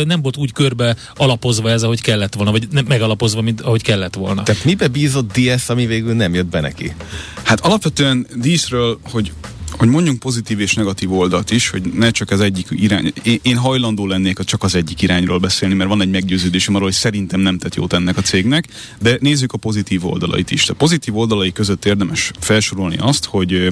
nem 0.04 0.22
volt 0.22 0.36
úgy 0.36 0.52
körbe 0.52 0.96
alapozva 1.14 1.70
ez, 1.70 1.82
ahogy 1.82 2.00
kellett 2.00 2.34
volna, 2.34 2.50
vagy 2.50 2.68
nem 2.70 2.84
megalapozva, 2.88 3.40
mint 3.40 3.60
ahogy 3.60 3.82
kellett 3.82 4.14
volna. 4.14 4.42
Tehát 4.42 4.64
mibe 4.64 4.88
bízott 4.88 5.32
DS, 5.32 5.68
ami 5.68 5.86
végül 5.86 6.14
nem 6.14 6.34
jött 6.34 6.46
be 6.46 6.60
neki? 6.60 6.94
Hát 7.42 7.60
alapvetően 7.60 8.26
díszről, 8.34 8.98
hogy 9.10 9.32
hogy 9.76 9.88
mondjunk 9.88 10.18
pozitív 10.18 10.60
és 10.60 10.74
negatív 10.74 11.12
oldalt 11.12 11.50
is, 11.50 11.68
hogy 11.68 11.82
ne 11.82 12.10
csak 12.10 12.30
az 12.30 12.40
egyik 12.40 12.66
irány. 12.70 13.12
Én, 13.22 13.38
én 13.42 13.56
hajlandó 13.56 14.06
lennék 14.06 14.38
csak 14.38 14.62
az 14.62 14.74
egyik 14.74 15.02
irányról 15.02 15.38
beszélni, 15.38 15.74
mert 15.74 15.88
van 15.88 16.00
egy 16.00 16.10
meggyőződésem 16.10 16.74
arról, 16.74 16.86
hogy 16.86 16.96
szerintem 16.96 17.40
nem 17.40 17.58
tett 17.58 17.74
jót 17.74 17.92
ennek 17.92 18.16
a 18.16 18.20
cégnek, 18.20 18.64
de 19.00 19.16
nézzük 19.20 19.52
a 19.52 19.58
pozitív 19.58 20.06
oldalait 20.06 20.50
is. 20.50 20.68
A 20.68 20.74
pozitív 20.74 21.16
oldalai 21.16 21.52
között 21.52 21.84
érdemes 21.84 22.30
felsorolni 22.40 22.96
azt, 22.98 23.24
hogy 23.24 23.68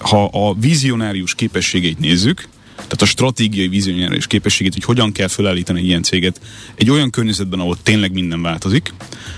ha 0.00 0.24
a 0.24 0.54
vizionárius 0.54 1.34
képességeit 1.34 1.98
nézzük, 1.98 2.48
Tehát 2.74 3.02
a 3.02 3.06
stratégiai 3.06 3.68
vizionjára 3.68 4.14
és 4.14 4.26
képességét, 4.26 4.72
hogy 4.72 4.84
hogyan 4.84 5.12
kell 5.12 5.28
felállítani 5.28 5.78
egy 5.78 5.86
ilyen 5.86 6.02
céget 6.02 6.40
egy 6.74 6.90
olyan 6.90 7.10
környezetben, 7.10 7.60
ahol 7.60 7.76
tényleg 7.82 8.12
minden 8.12 8.42
változik, 8.42 8.94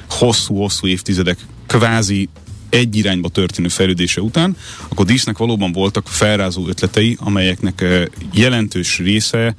hosszú-hosszú 0.09 0.87
évtizedek 0.87 1.38
kvázi 1.66 2.29
egy 2.75 2.97
irányba 2.97 3.29
történő 3.29 3.69
fejlődése 3.69 4.21
után, 4.21 4.57
akkor 4.89 5.07
Dísznek 5.07 5.39
valóban 5.39 5.73
voltak 5.73 6.09
felrázó 6.09 6.69
ötletei, 6.69 7.17
amelyeknek 7.21 7.85
jelentős 8.33 8.99
része 8.99 9.55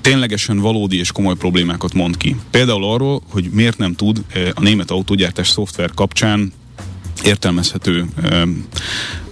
ténylegesen 0.00 0.58
valódi 0.58 0.98
és 0.98 1.12
komoly 1.12 1.34
problémákat 1.34 1.92
mond 1.92 2.16
ki. 2.16 2.36
Például 2.50 2.84
arról, 2.84 3.22
hogy 3.30 3.50
miért 3.52 3.78
nem 3.78 3.94
tud 3.94 4.24
a 4.54 4.60
német 4.60 4.90
autógyártás 4.90 5.48
szoftver 5.48 5.90
kapcsán 5.94 6.52
értelmezhető, 7.24 8.06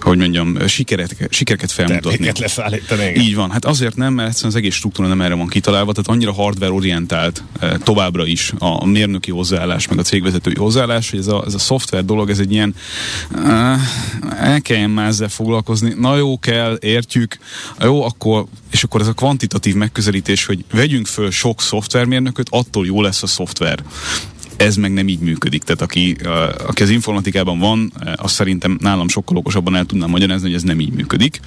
hogy 0.01 0.17
mondjam, 0.17 0.67
sikereket, 0.67 1.33
sikereket 1.33 1.71
felmutatni. 1.71 2.31
leszállítani. 2.39 3.13
Így 3.15 3.35
van. 3.35 3.51
Hát 3.51 3.65
azért 3.65 3.95
nem, 3.95 4.13
mert 4.13 4.27
egyszerűen 4.27 4.53
az 4.53 4.59
egész 4.59 4.73
struktúra 4.73 5.07
nem 5.07 5.21
erre 5.21 5.33
van 5.33 5.47
kitalálva, 5.47 5.91
tehát 5.91 6.09
annyira 6.09 6.33
hardware 6.33 6.71
orientált 6.71 7.43
továbbra 7.83 8.25
is 8.25 8.53
a 8.57 8.85
mérnöki 8.85 9.31
hozzáállás, 9.31 9.87
meg 9.87 9.99
a 9.99 10.01
cégvezetői 10.01 10.55
hozzáállás, 10.55 11.09
hogy 11.09 11.19
ez 11.19 11.27
a, 11.27 11.43
ez 11.45 11.53
a 11.53 11.59
szoftver 11.59 12.05
dolog, 12.05 12.29
ez 12.29 12.39
egy 12.39 12.51
ilyen 12.51 12.75
uh, 13.31 13.75
el 14.39 14.61
kelljen 14.61 14.89
már 14.89 15.07
ezzel 15.07 15.29
foglalkozni. 15.29 15.93
Na 15.97 16.15
jó, 16.15 16.39
kell, 16.39 16.77
értjük. 16.81 17.37
Jó, 17.79 18.03
akkor 18.03 18.45
és 18.71 18.83
akkor 18.83 19.01
ez 19.01 19.07
a 19.07 19.13
kvantitatív 19.13 19.75
megközelítés, 19.75 20.45
hogy 20.45 20.65
vegyünk 20.71 21.07
föl 21.07 21.31
sok 21.31 21.61
szoftvermérnököt, 21.61 22.47
attól 22.49 22.85
jó 22.85 23.01
lesz 23.01 23.23
a 23.23 23.27
szoftver 23.27 23.79
ez 24.57 24.75
meg 24.75 24.93
nem 24.93 25.07
így 25.07 25.19
működik. 25.19 25.63
Tehát 25.63 25.81
aki, 25.81 26.15
aki 26.67 26.83
az 26.83 26.89
informatikában 26.89 27.59
van, 27.59 27.93
azt 28.15 28.33
szerintem 28.33 28.77
nálam 28.81 29.07
sokkal 29.07 29.37
okosabban 29.37 29.75
el 29.75 29.85
tudnám 29.85 30.09
magyarázni, 30.09 30.45
hogy 30.45 30.55
ez 30.55 30.63
nem 30.63 30.79
így 30.79 30.91
működik. 30.91 31.39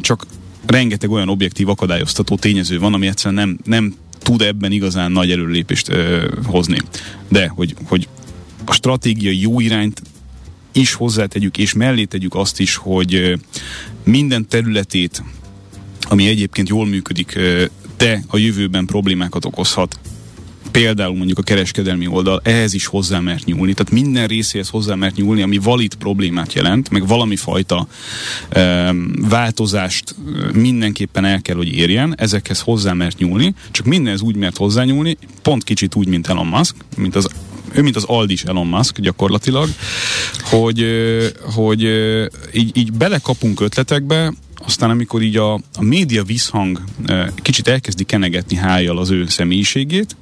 Csak 0.00 0.26
rengeteg 0.66 1.10
olyan 1.10 1.28
objektív 1.28 1.68
akadályoztató 1.68 2.36
tényező 2.36 2.78
van, 2.78 2.94
ami 2.94 3.06
egyszerűen 3.06 3.44
nem, 3.46 3.58
nem 3.64 3.94
tud 4.18 4.42
ebben 4.42 4.72
igazán 4.72 5.12
nagy 5.12 5.30
előlépést 5.30 5.92
hozni. 6.44 6.78
De, 7.28 7.48
hogy, 7.48 7.74
hogy 7.84 8.08
a 8.64 8.72
stratégiai 8.72 9.40
jó 9.40 9.60
irányt 9.60 10.02
is 10.72 10.94
hozzátegyük, 10.94 11.58
és 11.58 11.72
mellé 11.72 12.04
tegyük 12.04 12.34
azt 12.34 12.60
is, 12.60 12.74
hogy 12.74 13.38
minden 14.04 14.48
területét, 14.48 15.22
ami 16.00 16.26
egyébként 16.26 16.68
jól 16.68 16.86
működik, 16.86 17.38
de 17.96 18.22
a 18.26 18.36
jövőben 18.36 18.86
problémákat 18.86 19.44
okozhat, 19.44 19.98
például 20.72 21.16
mondjuk 21.16 21.38
a 21.38 21.42
kereskedelmi 21.42 22.06
oldal 22.06 22.40
ehhez 22.44 22.74
is 22.74 22.86
hozzá 22.86 23.20
mert 23.20 23.44
nyúlni, 23.44 23.74
tehát 23.74 23.92
minden 23.92 24.26
részéhez 24.26 24.68
hozzá 24.68 24.94
mert 24.94 25.16
nyúlni, 25.16 25.42
ami 25.42 25.58
valid 25.58 25.94
problémát 25.94 26.52
jelent, 26.52 26.90
meg 26.90 27.06
valami 27.06 27.36
fajta 27.36 27.86
e, 28.48 28.94
változást 29.28 30.14
mindenképpen 30.52 31.24
el 31.24 31.42
kell, 31.42 31.56
hogy 31.56 31.68
érjen, 31.68 32.14
ezekhez 32.18 32.60
hozzá 32.60 32.92
mert 32.92 33.18
nyúlni, 33.18 33.54
csak 33.70 33.86
mindenhez 33.86 34.20
úgy 34.20 34.36
mert 34.36 34.56
hozzányúlni, 34.56 35.16
pont 35.42 35.64
kicsit 35.64 35.94
úgy, 35.94 36.08
mint 36.08 36.26
Elon 36.26 36.46
Musk, 36.46 36.74
mint 36.96 37.16
az 37.16 37.28
ő, 37.74 37.82
mint 37.82 37.96
az 37.96 38.04
Aldis 38.04 38.44
Elon 38.44 38.66
Musk 38.66 39.00
gyakorlatilag, 39.00 39.68
hogy, 40.42 40.86
hogy 41.54 41.82
így, 42.52 42.76
így 42.76 42.92
belekapunk 42.92 43.60
ötletekbe, 43.60 44.32
aztán 44.66 44.90
amikor 44.90 45.22
így 45.22 45.36
a, 45.36 45.54
a 45.54 45.82
média 45.82 46.22
visszhang 46.24 46.82
kicsit 47.34 47.68
elkezdi 47.68 48.04
kenegetni 48.04 48.56
hájjal 48.56 48.98
az 48.98 49.10
ő 49.10 49.26
személyiségét, 49.26 50.16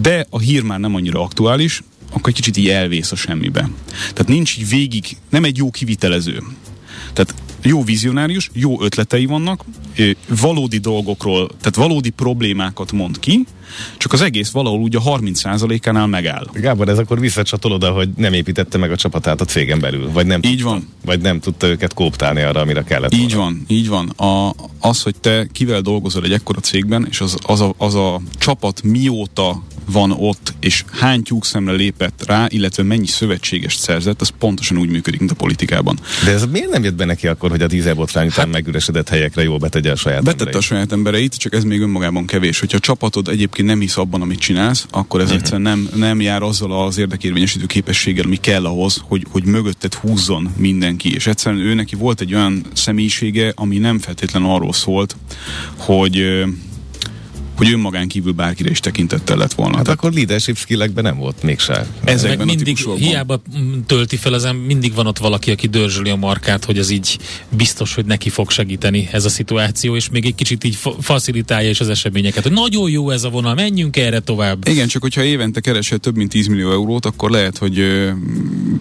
de 0.00 0.26
a 0.30 0.38
hír 0.38 0.62
már 0.62 0.80
nem 0.80 0.94
annyira 0.94 1.22
aktuális, 1.22 1.82
akkor 2.10 2.28
egy 2.28 2.34
kicsit 2.34 2.56
így 2.56 2.68
elvész 2.68 3.12
a 3.12 3.16
semmibe. 3.16 3.70
Tehát 4.12 4.28
nincs 4.28 4.58
így 4.58 4.68
végig, 4.68 5.04
nem 5.30 5.44
egy 5.44 5.56
jó 5.56 5.70
kivitelező. 5.70 6.42
Tehát 7.12 7.34
jó 7.62 7.84
vizionárius, 7.84 8.50
jó 8.52 8.82
ötletei 8.82 9.26
vannak, 9.26 9.64
valódi 10.40 10.78
dolgokról, 10.78 11.48
tehát 11.48 11.74
valódi 11.74 12.10
problémákat 12.10 12.92
mond 12.92 13.18
ki, 13.18 13.44
csak 13.96 14.12
az 14.12 14.20
egész 14.20 14.50
valahol 14.50 14.78
úgy 14.80 14.96
a 14.96 15.00
30%-ánál 15.02 16.06
megáll. 16.06 16.46
Gábor, 16.52 16.88
ez 16.88 16.98
akkor 16.98 17.20
visszacsatol 17.20 17.72
oda, 17.72 17.90
hogy 17.90 18.08
nem 18.16 18.32
építette 18.32 18.78
meg 18.78 18.92
a 18.92 18.96
csapatát 18.96 19.40
a 19.40 19.44
cégen 19.44 19.80
belül, 19.80 20.10
vagy 20.12 20.26
nem, 20.26 20.40
így 20.42 20.50
tudta, 20.50 20.68
van. 20.68 20.88
vagy 21.04 21.20
nem 21.20 21.40
tudta 21.40 21.66
őket 21.66 21.94
kóptálni 21.94 22.42
arra, 22.42 22.60
amire 22.60 22.82
kellett 22.82 23.14
Így 23.14 23.34
volna. 23.34 23.50
van, 23.50 23.64
így 23.66 23.88
van. 23.88 24.08
A, 24.08 24.54
az, 24.80 25.02
hogy 25.02 25.14
te 25.20 25.46
kivel 25.52 25.80
dolgozol 25.80 26.24
egy 26.24 26.32
ekkora 26.32 26.60
cégben, 26.60 27.06
és 27.10 27.20
az, 27.20 27.36
az, 27.42 27.60
a, 27.60 27.74
az 27.76 27.94
a 27.94 28.20
csapat 28.38 28.82
mióta 28.82 29.62
van 29.90 30.10
ott, 30.10 30.54
és 30.60 30.84
hány 30.90 31.22
tyúkszemre 31.22 31.72
lépett 31.72 32.24
rá, 32.26 32.46
illetve 32.48 32.82
mennyi 32.82 33.06
szövetségest 33.06 33.78
szerzett, 33.80 34.20
az 34.20 34.30
pontosan 34.38 34.78
úgy 34.78 34.88
működik, 34.88 35.18
mint 35.20 35.32
a 35.32 35.34
politikában. 35.34 35.98
De 36.24 36.30
ez 36.30 36.44
miért 36.46 36.70
nem 36.70 36.84
jött 36.84 36.94
be 36.94 37.04
neki 37.04 37.26
akkor, 37.26 37.50
hogy 37.50 37.62
a 37.62 37.66
dízelbotrány 37.66 38.26
után 38.26 38.44
hát, 38.44 38.54
megüresedett 38.54 39.08
helyekre 39.08 39.42
jól 39.42 39.58
betegye 39.58 39.90
a 39.90 39.96
saját 39.96 40.22
Betette 40.22 40.40
embereit? 40.42 40.62
a 40.62 40.66
saját 40.66 40.92
embereit, 40.92 41.34
csak 41.34 41.54
ez 41.54 41.64
még 41.64 41.80
önmagában 41.80 42.26
kevés. 42.26 42.60
Hogyha 42.60 42.76
a 42.76 42.80
csapatod 42.80 43.28
egyébként 43.54 43.78
nem 43.78 43.86
hisz 43.86 43.96
abban, 43.96 44.22
amit 44.22 44.38
csinálsz, 44.38 44.86
akkor 44.90 45.20
ez 45.20 45.26
uh-huh. 45.26 45.40
egyszerűen 45.40 45.62
nem, 45.62 45.88
nem 45.94 46.20
jár 46.20 46.42
azzal 46.42 46.84
az 46.84 46.98
érdekérvényesítő 46.98 47.66
képességgel, 47.66 48.24
ami 48.24 48.36
kell 48.36 48.64
ahhoz, 48.66 49.02
hogy, 49.04 49.26
hogy 49.30 49.44
mögötted 49.44 49.94
húzzon 49.94 50.52
mindenki. 50.56 51.14
És 51.14 51.26
egyszerűen 51.26 51.62
ő 51.62 51.74
neki 51.74 51.94
volt 51.94 52.20
egy 52.20 52.34
olyan 52.34 52.66
személyisége, 52.72 53.52
ami 53.54 53.78
nem 53.78 53.98
feltétlenül 53.98 54.48
arról 54.48 54.72
szólt, 54.72 55.16
hogy 55.76 56.44
hogy 57.56 57.72
önmagán 57.72 58.08
kívül 58.08 58.32
bárkire 58.32 58.70
is 58.70 58.80
tekintettel 58.80 59.36
lett 59.36 59.52
volna. 59.52 59.76
Hát 59.76 59.84
Tehát, 59.84 59.98
akkor 59.98 60.12
leadership 60.12 60.56
skillekben 60.56 61.04
nem 61.04 61.16
volt 61.16 61.42
mégsem. 61.42 61.86
Ezekben 62.04 62.46
Meg 62.46 62.56
mindig 62.56 62.78
a 62.86 62.94
hiába 62.94 63.42
tölti 63.86 64.16
fel 64.16 64.32
az 64.32 64.48
mindig 64.66 64.94
van 64.94 65.06
ott 65.06 65.18
valaki, 65.18 65.50
aki 65.50 65.66
dörzsöli 65.66 66.10
a 66.10 66.16
markát, 66.16 66.64
hogy 66.64 66.78
ez 66.78 66.90
így 66.90 67.18
biztos, 67.48 67.94
hogy 67.94 68.04
neki 68.04 68.28
fog 68.28 68.50
segíteni 68.50 69.08
ez 69.12 69.24
a 69.24 69.28
szituáció, 69.28 69.96
és 69.96 70.08
még 70.08 70.26
egy 70.26 70.34
kicsit 70.34 70.64
így 70.64 70.76
fa- 70.76 70.96
facilitálja 71.00 71.70
is 71.70 71.80
az 71.80 71.88
eseményeket, 71.88 72.42
hogy 72.42 72.52
nagyon 72.52 72.90
jó 72.90 73.10
ez 73.10 73.24
a 73.24 73.28
vonal, 73.28 73.54
menjünk 73.54 73.96
erre 73.96 74.20
tovább. 74.20 74.68
Igen, 74.68 74.88
csak 74.88 75.02
hogyha 75.02 75.22
évente 75.22 75.60
keresel 75.60 75.98
több 75.98 76.16
mint 76.16 76.30
10 76.30 76.46
millió 76.46 76.70
eurót, 76.70 77.06
akkor 77.06 77.30
lehet, 77.30 77.58
hogy 77.58 77.84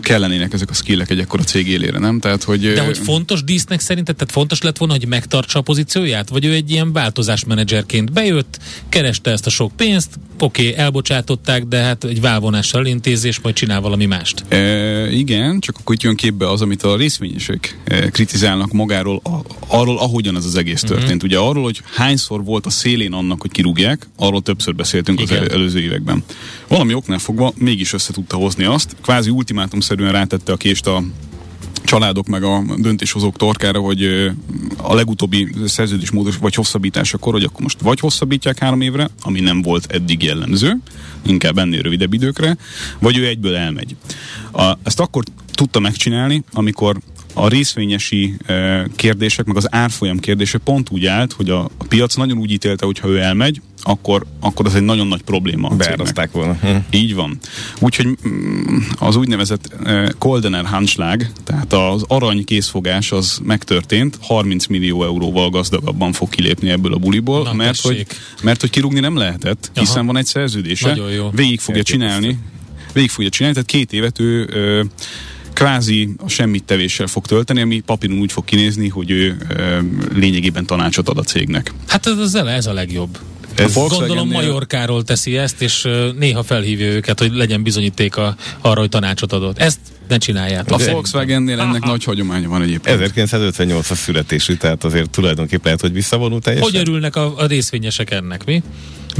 kellenének 0.01 0.53
ezek 0.53 0.69
a 0.69 0.73
skillek 0.73 1.09
egy 1.09 1.19
ekkora 1.19 1.43
cég 1.43 1.67
élére, 1.67 1.99
nem? 1.99 2.19
Tehát, 2.19 2.43
hogy, 2.43 2.73
De 2.73 2.81
hogy 2.81 2.97
fontos 2.97 3.43
dísznek 3.43 3.79
szerinted, 3.79 4.15
tehát 4.15 4.33
fontos 4.33 4.61
lett 4.61 4.77
volna, 4.77 4.93
hogy 4.93 5.07
megtartsa 5.07 5.59
a 5.59 5.61
pozícióját? 5.61 6.29
Vagy 6.29 6.45
ő 6.45 6.53
egy 6.53 6.71
ilyen 6.71 6.91
változásmenedzserként 6.93 8.11
bejött, 8.11 8.59
kereste 8.89 9.31
ezt 9.31 9.45
a 9.45 9.49
sok 9.49 9.71
pénzt, 9.75 10.09
oké, 10.39 10.69
okay, 10.69 10.83
elbocsátották, 10.83 11.63
de 11.63 11.77
hát 11.77 12.03
egy 12.03 12.21
válvonással 12.21 12.85
intézés, 12.85 13.39
majd 13.39 13.55
csinál 13.55 13.81
valami 13.81 14.05
mást. 14.05 14.43
E, 14.47 15.11
igen, 15.11 15.59
csak 15.59 15.77
akkor 15.79 15.95
itt 15.95 16.01
jön 16.01 16.15
képbe 16.15 16.49
az, 16.49 16.61
amit 16.61 16.83
a 16.83 16.95
részvényesek 16.95 17.79
e, 17.83 18.09
kritizálnak 18.09 18.71
magáról, 18.71 19.21
a, 19.23 19.39
arról, 19.67 19.97
ahogyan 19.97 20.35
ez 20.35 20.45
az 20.45 20.55
egész 20.55 20.83
uh-huh. 20.83 20.97
történt. 20.97 21.23
Ugye 21.23 21.37
arról, 21.37 21.63
hogy 21.63 21.81
hányszor 21.95 22.43
volt 22.43 22.65
a 22.65 22.69
szélén 22.69 23.13
annak, 23.13 23.41
hogy 23.41 23.51
kirúgják, 23.51 24.07
arról 24.17 24.41
többször 24.41 24.75
beszéltünk 24.75 25.21
igen. 25.21 25.37
az 25.37 25.43
el, 25.43 25.53
előző 25.53 25.79
években. 25.79 26.23
Valami 26.67 26.93
oknál 26.93 27.19
fogva 27.19 27.53
mégis 27.57 27.93
össze 27.93 28.13
tudta 28.13 28.35
hozni 28.35 28.63
azt, 28.63 28.95
kvázi 29.01 29.29
ultimátumszerűen 29.29 30.11
rátette 30.11 30.51
a 30.51 30.57
kést 30.57 30.87
a 30.87 31.03
családok 31.83 32.27
meg 32.27 32.43
a 32.43 32.63
döntéshozók 32.77 33.37
torkára, 33.37 33.79
hogy 33.79 34.31
a 34.77 34.93
legutóbbi 34.93 35.47
szerződésmódos 35.65 36.37
vagy 36.37 36.55
hosszabbításakor, 36.55 37.33
hogy 37.33 37.43
akkor 37.43 37.61
most 37.61 37.81
vagy 37.81 37.99
hosszabbítják 37.99 38.59
három 38.59 38.81
évre, 38.81 39.09
ami 39.21 39.39
nem 39.39 39.61
volt 39.61 39.91
eddig 39.91 40.23
jellemző, 40.23 40.77
inkább 41.25 41.57
ennél 41.57 41.81
rövidebb 41.81 42.13
időkre, 42.13 42.57
vagy 42.99 43.17
ő 43.17 43.27
egyből 43.27 43.55
elmegy. 43.55 43.95
A, 44.51 44.77
ezt 44.83 44.99
akkor 44.99 45.23
tudta 45.53 45.79
megcsinálni, 45.79 46.43
amikor 46.53 46.97
a 47.33 47.47
részvényesi 47.47 48.37
kérdések, 48.95 49.45
meg 49.45 49.57
az 49.57 49.73
árfolyam 49.73 50.19
kérdése 50.19 50.57
pont 50.57 50.89
úgy 50.89 51.05
állt, 51.05 51.33
hogy 51.33 51.49
a, 51.49 51.63
a 51.63 51.85
piac 51.87 52.15
nagyon 52.15 52.37
úgy 52.37 52.51
ítélte, 52.51 52.85
hogy 52.85 52.99
ha 52.99 53.07
ő 53.07 53.19
elmegy, 53.19 53.61
akkor, 53.83 54.25
akkor 54.39 54.65
ez 54.65 54.73
egy 54.73 54.83
nagyon 54.83 55.07
nagy 55.07 55.21
probléma. 55.21 55.69
Beáraszták 55.69 56.31
volna. 56.31 56.53
Hm. 56.53 56.75
Így 56.89 57.15
van. 57.15 57.37
Úgyhogy 57.79 58.07
mm, 58.27 58.77
az 58.99 59.15
úgynevezett 59.15 59.73
uh, 59.83 60.09
Koldener 60.17 60.65
Handschlag, 60.65 61.25
tehát 61.43 61.73
az 61.73 62.03
arany 62.07 62.45
készfogás 62.45 63.11
az 63.11 63.39
megtörtént, 63.43 64.17
30 64.21 64.65
millió 64.65 65.03
euróval 65.03 65.49
gazdagabban 65.49 66.11
fog 66.11 66.29
kilépni 66.29 66.69
ebből 66.69 66.93
a 66.93 66.97
buliból, 66.97 67.43
Na, 67.43 67.53
mert, 67.53 67.81
hogy, 67.81 68.05
mert 68.43 68.61
hogy 68.61 68.69
kirúgni 68.69 68.99
nem 68.99 69.17
lehetett, 69.17 69.71
hiszen 69.73 69.97
Aha. 69.97 70.05
van 70.05 70.17
egy 70.17 70.25
szerződése, 70.25 70.97
végig 71.31 71.59
fogja 71.59 71.83
csinálni, 71.83 72.37
végig 72.93 73.09
fogja 73.09 73.29
csinálni, 73.29 73.55
tehát 73.55 73.71
két 73.71 73.93
évet 73.93 74.19
ő 74.19 74.43
uh, 74.81 74.89
kvázi 75.53 76.09
a 76.17 76.27
semmit 76.27 76.63
tevéssel 76.63 77.07
fog 77.07 77.25
tölteni, 77.25 77.61
ami 77.61 77.79
papíron 77.79 78.19
úgy 78.19 78.31
fog 78.31 78.45
kinézni, 78.45 78.87
hogy 78.87 79.11
ő 79.11 79.37
ö, 79.49 79.79
lényegében 80.13 80.65
tanácsot 80.65 81.09
ad 81.09 81.17
a 81.17 81.23
cégnek. 81.23 81.73
Hát 81.87 82.07
ez, 82.07 82.33
ez 82.33 82.65
a 82.65 82.73
legjobb. 82.73 83.17
Ez 83.55 83.73
Gondolom 83.73 84.27
Majorkáról 84.29 85.03
teszi 85.03 85.37
ezt, 85.37 85.61
és 85.61 85.87
néha 86.17 86.43
felhívja 86.43 86.85
őket, 86.85 87.19
hogy 87.19 87.31
legyen 87.33 87.63
bizonyíték 87.63 88.17
a, 88.17 88.35
arra, 88.61 88.79
hogy 88.79 88.89
tanácsot 88.89 89.33
adott. 89.33 89.57
Ezt 89.59 89.79
ne 90.07 90.17
csináljátok. 90.17 90.79
A 90.79 90.91
Volkswagennél 90.91 91.59
ennek 91.59 91.83
nagy 91.83 92.03
hagyománya 92.03 92.49
van 92.49 92.61
egyébként. 92.61 93.11
1958-as 93.15 93.95
születésű, 93.95 94.53
tehát 94.53 94.83
azért 94.83 95.09
tulajdonképpen 95.09 95.61
lehet, 95.63 95.81
hogy 95.81 95.93
visszavonul 95.93 96.41
teljesen. 96.41 96.69
Hogy 96.71 96.79
örülnek 96.79 97.15
a, 97.15 97.33
a 97.37 97.45
részvényesek 97.45 98.11
ennek, 98.11 98.45
mi? 98.45 98.63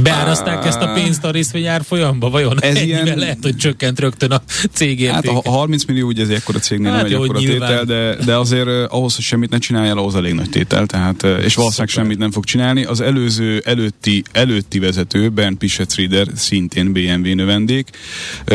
Beáraszták 0.02 0.66
ezt 0.66 0.80
a 0.80 0.92
pénzt 0.92 1.24
a 1.24 1.30
részvényár 1.30 1.82
folyamba, 1.84 2.30
vajon? 2.30 2.62
Ez 2.62 2.76
Ennyivel 2.76 3.04
ilyen- 3.04 3.18
lehet, 3.18 3.38
hogy 3.42 3.56
csökkent 3.56 4.00
rögtön 4.00 4.30
a 4.30 4.42
cég 4.72 5.06
Hát 5.10 5.26
a 5.26 5.50
30 5.50 5.84
millió 5.84 6.06
ugye 6.06 6.22
ez 6.22 6.28
ekkora 6.28 6.58
cégnél 6.58 6.90
Hát 6.90 6.96
nem 6.96 7.06
egy 7.06 7.12
jó, 7.12 7.22
akkora 7.22 7.38
nyilván. 7.38 7.68
tétel, 7.68 7.84
de, 7.84 8.24
de 8.24 8.36
azért 8.36 8.68
ahhoz, 8.88 9.14
hogy 9.14 9.24
semmit 9.24 9.50
ne 9.50 9.58
csináljál, 9.58 9.98
ahhoz 9.98 10.14
elég 10.14 10.32
nagy 10.34 10.50
tétel, 10.50 10.86
tehát, 10.86 11.22
eh, 11.22 11.44
és 11.44 11.54
valószínűleg 11.54 11.94
semmit 11.94 12.18
nem 12.18 12.30
fog 12.30 12.44
csinálni. 12.44 12.84
Az 12.84 13.00
előző, 13.00 13.62
előtti, 13.64 14.22
előtti 14.32 14.78
vezető, 14.78 15.28
Bernd 15.28 15.56
Pischetsrieder, 15.56 16.26
szintén 16.34 16.92
BMW 16.92 17.34
növendék, 17.34 17.88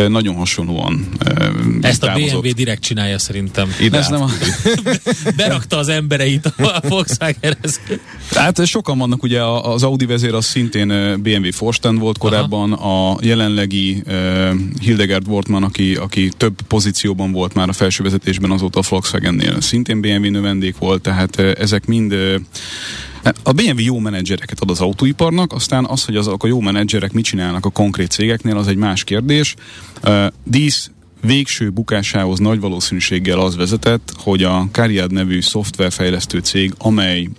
nagyon 0.08 0.36
hasonlóan 0.36 1.08
Ezt 1.82 2.04
a 2.04 2.12
távozott. 2.20 2.42
BMW 2.42 2.54
direkt 2.54 2.82
csinálja 2.82 3.20
szerintem. 3.20 3.76
Ide 3.80 3.98
Ez 3.98 4.08
nem 4.08 4.22
a, 4.22 4.30
Berakta 5.36 5.78
az 5.78 5.88
embereit 5.88 6.46
a 6.46 6.82
Volkswagenhez. 6.88 7.80
hát 8.32 8.66
sokan 8.66 8.98
vannak, 8.98 9.24
ugye 9.24 9.44
az 9.44 9.84
Audi 9.84 10.06
vezér 10.06 10.34
az 10.34 10.46
szintén 10.46 10.88
BMW 11.22 11.50
Vorstand 11.60 12.00
volt 12.00 12.18
korábban, 12.18 12.74
a 12.74 13.18
jelenlegi 13.22 14.04
uh, 14.06 14.50
Hildegard 14.82 15.28
Wortmann, 15.28 15.64
aki, 15.64 15.96
aki 15.96 16.32
több 16.38 16.62
pozícióban 16.68 17.32
volt 17.32 17.54
már 17.54 17.70
a 17.70 17.74
felső 17.74 18.04
vezetésben, 18.04 18.52
azóta 18.52 18.80
a 18.80 18.84
Volkswagennél 18.90 19.62
szintén 19.62 20.02
BMW 20.02 20.30
növendék 20.30 20.78
volt, 20.78 21.02
tehát 21.02 21.40
eh, 21.40 21.52
ezek 21.58 21.86
mind 21.86 22.14
a 23.44 23.52
BMW 23.52 23.80
jó 23.80 24.00
menedzsereket 24.00 24.60
ad 24.60 24.70
az 24.70 24.80
autóiparnak, 24.80 25.54
aztán 25.54 25.86
az, 25.86 26.06
hogy 26.06 26.16
azok 26.16 26.44
a 26.44 26.48
jó 26.48 26.60
menedzserek 26.60 27.12
mit 27.12 27.26
csinálnak 27.26 27.66
a 27.66 27.70
konkrét 27.70 28.12
cégeknél, 28.12 28.58
az 28.58 28.68
egy 28.68 28.76
más 28.76 29.04
kérdés. 29.04 29.56
Uh, 30.04 30.26
Dísz 30.44 30.92
végső 31.22 31.70
bukásához 31.70 32.40
nagy 32.40 32.60
valószínűséggel 32.60 33.40
az 33.40 33.56
vezetett, 33.56 34.14
hogy 34.18 34.44
a 34.44 34.68
Cariad 34.72 35.12
nevű 35.12 35.42
szoftverfejlesztő 35.42 36.40
cég, 36.40 36.74
amely 36.78 37.30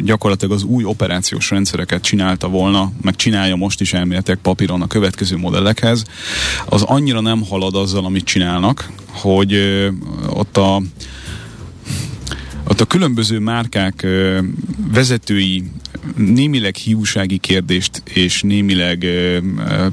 gyakorlatilag 0.00 0.54
az 0.54 0.62
új 0.62 0.84
operációs 0.84 1.50
rendszereket 1.50 2.02
csinálta 2.02 2.48
volna, 2.48 2.92
meg 3.02 3.16
csinálja 3.16 3.56
most 3.56 3.80
is 3.80 3.92
elméletek 3.92 4.38
papíron 4.38 4.82
a 4.82 4.86
következő 4.86 5.36
modellekhez, 5.36 6.04
az 6.66 6.82
annyira 6.82 7.20
nem 7.20 7.44
halad 7.44 7.74
azzal, 7.74 8.04
amit 8.04 8.24
csinálnak, 8.24 8.90
hogy 9.10 9.54
ott 10.28 10.56
a 10.56 10.82
ott 12.68 12.80
a 12.80 12.84
különböző 12.84 13.38
márkák 13.38 14.06
vezetői 14.92 15.64
némileg 16.16 16.74
hiúsági 16.74 17.38
kérdést 17.38 18.02
és 18.04 18.42
némileg 18.42 19.06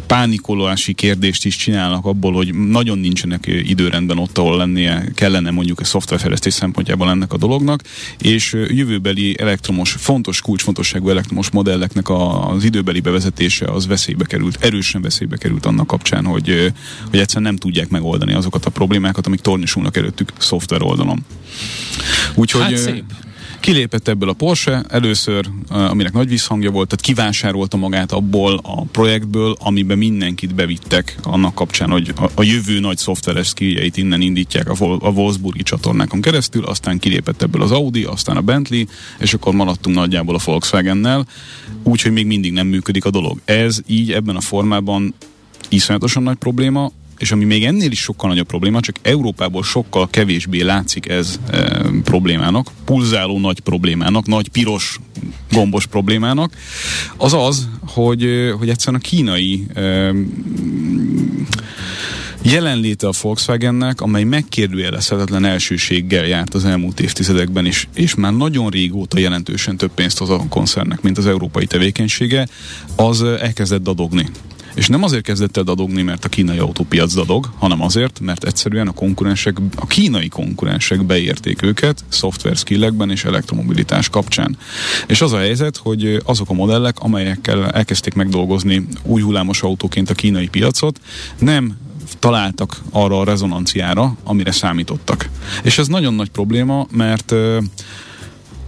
pánikolási 0.07 0.93
kérdést 0.93 1.45
is 1.45 1.55
csinálnak 1.55 2.05
abból, 2.05 2.33
hogy 2.33 2.53
nagyon 2.53 2.99
nincsenek 2.99 3.47
időrendben 3.47 4.17
ott, 4.17 4.37
ahol 4.37 4.57
lennie 4.57 5.11
kellene 5.15 5.51
mondjuk 5.51 5.79
a 5.79 5.83
szoftverfejlesztés 5.83 6.53
szempontjából 6.53 7.09
ennek 7.09 7.33
a 7.33 7.37
dolognak, 7.37 7.81
és 8.19 8.53
jövőbeli 8.67 9.39
elektromos, 9.39 9.91
fontos 9.91 10.41
kulcsfontosságú 10.41 11.09
elektromos 11.09 11.49
modelleknek 11.49 12.09
az 12.09 12.63
időbeli 12.63 12.99
bevezetése 12.99 13.65
az 13.65 13.87
veszélybe 13.87 14.25
került, 14.25 14.63
erősen 14.63 15.01
veszélybe 15.01 15.37
került 15.37 15.65
annak 15.65 15.87
kapcsán, 15.87 16.25
hogy, 16.25 16.71
hogy 17.09 17.19
egyszerűen 17.19 17.51
nem 17.51 17.57
tudják 17.57 17.89
megoldani 17.89 18.33
azokat 18.33 18.65
a 18.65 18.69
problémákat, 18.69 19.27
amik 19.27 19.39
tornyosulnak 19.39 19.97
előttük 19.97 20.31
szoftver 20.37 20.81
oldalon. 20.81 21.25
Úgyhogy 22.35 22.61
Hát 22.61 22.77
szép. 22.77 23.03
Kilépett 23.63 24.07
ebből 24.07 24.29
a 24.29 24.33
Porsche 24.33 24.83
először, 24.87 25.49
uh, 25.69 25.89
aminek 25.89 26.13
nagy 26.13 26.29
visszhangja 26.29 26.71
volt, 26.71 26.87
tehát 26.87 27.05
kivásárolta 27.05 27.77
magát 27.77 28.11
abból 28.11 28.59
a 28.63 28.81
projektből, 28.81 29.55
amiben 29.59 29.97
mindenkit 29.97 30.55
bevittek 30.55 31.17
annak 31.21 31.55
kapcsán, 31.55 31.89
hogy 31.89 32.13
a, 32.35 32.43
jövő 32.43 32.79
nagy 32.79 32.97
szoftveres 32.97 33.47
skilljeit 33.47 33.97
innen 33.97 34.21
indítják 34.21 34.69
a 34.69 35.09
Wolfsburgi 35.09 35.63
csatornákon 35.63 36.21
keresztül, 36.21 36.65
aztán 36.65 36.99
kilépett 36.99 37.41
ebből 37.41 37.61
az 37.61 37.71
Audi, 37.71 38.03
aztán 38.03 38.37
a 38.37 38.41
Bentley, 38.41 38.83
és 39.19 39.33
akkor 39.33 39.53
maradtunk 39.53 39.95
nagyjából 39.95 40.35
a 40.35 40.41
Volkswagennel, 40.45 41.25
úgyhogy 41.83 42.11
még 42.11 42.25
mindig 42.25 42.51
nem 42.51 42.67
működik 42.67 43.05
a 43.05 43.09
dolog. 43.09 43.39
Ez 43.45 43.79
így 43.87 44.11
ebben 44.11 44.35
a 44.35 44.41
formában 44.41 45.13
iszonyatosan 45.69 46.23
nagy 46.23 46.37
probléma, 46.37 46.91
és 47.23 47.31
ami 47.31 47.45
még 47.45 47.63
ennél 47.65 47.91
is 47.91 47.99
sokkal 47.99 48.29
nagyobb 48.29 48.47
probléma, 48.47 48.79
csak 48.79 48.95
Európából 49.01 49.63
sokkal 49.63 50.09
kevésbé 50.09 50.61
látszik 50.61 51.09
ez 51.09 51.39
e, 51.49 51.81
problémának, 52.03 52.71
pulzáló 52.85 53.39
nagy 53.39 53.59
problémának, 53.59 54.25
nagy 54.25 54.49
piros 54.49 54.99
gombos 55.51 55.85
problémának, 55.85 56.53
az 57.17 57.33
az, 57.33 57.69
hogy, 57.87 58.23
ö, 58.23 58.49
hogy 58.49 58.69
egyszerűen 58.69 59.01
a 59.03 59.07
kínai 59.07 59.65
e, 59.73 60.13
jelenléte 62.41 63.07
a 63.07 63.13
Volkswagennek, 63.21 64.01
amely 64.01 64.23
megkérdőjelezhetetlen 64.23 65.45
elsőséggel 65.45 66.25
járt 66.25 66.53
az 66.53 66.65
elmúlt 66.65 66.99
évtizedekben, 66.99 67.65
és, 67.65 67.87
és 67.95 68.15
már 68.15 68.33
nagyon 68.33 68.69
régóta 68.69 69.19
jelentősen 69.19 69.77
több 69.77 69.91
pénzt 69.93 70.17
hoz 70.17 70.29
a 70.29 70.45
koncernnek, 70.49 71.01
mint 71.01 71.17
az 71.17 71.27
európai 71.27 71.65
tevékenysége, 71.65 72.47
az 72.95 73.23
elkezdett 73.23 73.83
dadogni. 73.83 74.29
És 74.73 74.87
nem 74.87 75.03
azért 75.03 75.23
kezdett 75.23 75.57
el 75.57 75.63
dadogni, 75.63 76.01
mert 76.01 76.25
a 76.25 76.29
kínai 76.29 76.57
autópiac 76.57 77.13
dadog, 77.13 77.49
hanem 77.57 77.81
azért, 77.81 78.19
mert 78.19 78.43
egyszerűen 78.43 78.87
a 78.87 78.91
konkurensek, 78.91 79.57
a 79.75 79.87
kínai 79.87 80.27
konkurensek 80.27 81.05
beérték 81.05 81.61
őket 81.61 82.03
szoftver 82.07 82.55
skillekben 82.55 83.11
és 83.11 83.23
elektromobilitás 83.23 84.09
kapcsán. 84.09 84.57
És 85.07 85.21
az 85.21 85.33
a 85.33 85.37
helyzet, 85.37 85.77
hogy 85.77 86.21
azok 86.25 86.49
a 86.49 86.53
modellek, 86.53 86.99
amelyekkel 86.99 87.69
elkezdték 87.69 88.13
megdolgozni 88.13 88.87
új 89.03 89.21
hullámos 89.21 89.61
autóként 89.61 90.09
a 90.09 90.13
kínai 90.13 90.47
piacot, 90.47 90.99
nem 91.39 91.77
találtak 92.19 92.81
arra 92.91 93.19
a 93.19 93.23
rezonanciára, 93.23 94.17
amire 94.23 94.51
számítottak. 94.51 95.29
És 95.63 95.77
ez 95.77 95.87
nagyon 95.87 96.13
nagy 96.13 96.29
probléma, 96.29 96.87
mert 96.91 97.33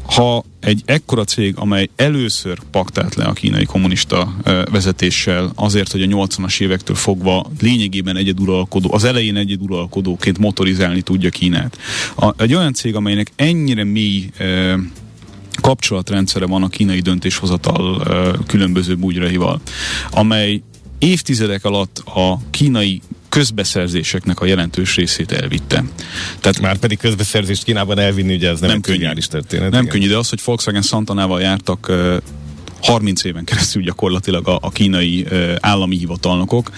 ha 0.06 0.44
egy 0.60 0.82
ekkora 0.86 1.24
cég, 1.24 1.54
amely 1.58 1.90
először 1.96 2.58
paktált 2.72 3.16
le 3.16 3.24
a 3.24 3.34
kínai 3.34 3.66
kommunista 3.66 4.36
vezetéssel 4.72 5.52
azért, 5.56 5.92
hogy 5.92 6.02
a 6.02 6.06
80-as 6.06 6.62
évektől 6.62 6.96
fogva 6.96 7.46
lényegében 7.62 8.16
egyeduralkodó, 8.16 8.94
az 8.94 9.04
elején 9.04 9.36
egyeduralkodóként 9.36 10.38
motorizálni 10.38 11.02
tudja 11.02 11.30
Kínát. 11.30 11.78
A, 12.16 12.42
egy 12.42 12.54
olyan 12.54 12.74
cég, 12.74 12.96
amelynek 12.96 13.32
ennyire 13.36 13.84
mély 13.84 14.30
ö, 14.38 14.74
kapcsolatrendszere 15.62 16.46
van 16.46 16.64
a 16.64 16.70
kínai 16.70 17.00
döntéshozatal 17.00 18.02
ö, 18.08 18.34
különböző 18.48 18.96
bugyraival, 18.96 19.62
amely 20.12 20.62
évtizedek 21.00 21.66
alatt 21.66 21.98
a 22.06 22.40
kínai 22.50 23.02
közbeszerzéseknek 23.30 24.40
a 24.40 24.46
jelentős 24.46 24.96
részét 24.96 25.32
elvitte. 25.32 25.84
Tehát 26.40 26.60
Már 26.60 26.78
pedig 26.78 26.98
közbeszerzést 26.98 27.64
Kínában 27.64 28.00
elvinni, 28.00 28.34
ugye 28.36 28.50
ez 28.50 28.60
nem, 28.60 28.70
Nem 28.70 28.82
könnyű. 28.82 29.08
történet. 29.30 29.72
nem 29.72 29.82
igen. 29.82 29.88
könnyű, 29.94 30.08
de 30.08 30.18
az, 30.18 30.30
hogy 30.30 30.40
Volkswagen 30.46 30.82
Santanával 30.82 31.42
jártak 31.42 31.88
ö, 31.88 32.18
30 32.82 33.24
éven 33.24 33.44
keresztül 33.44 33.82
gyakorlatilag 33.84 34.48
a, 34.48 34.58
a 34.62 34.70
kínai 34.70 35.26
ö, 35.30 35.54
állami 35.60 35.98
hivatalnokok, 35.98 36.72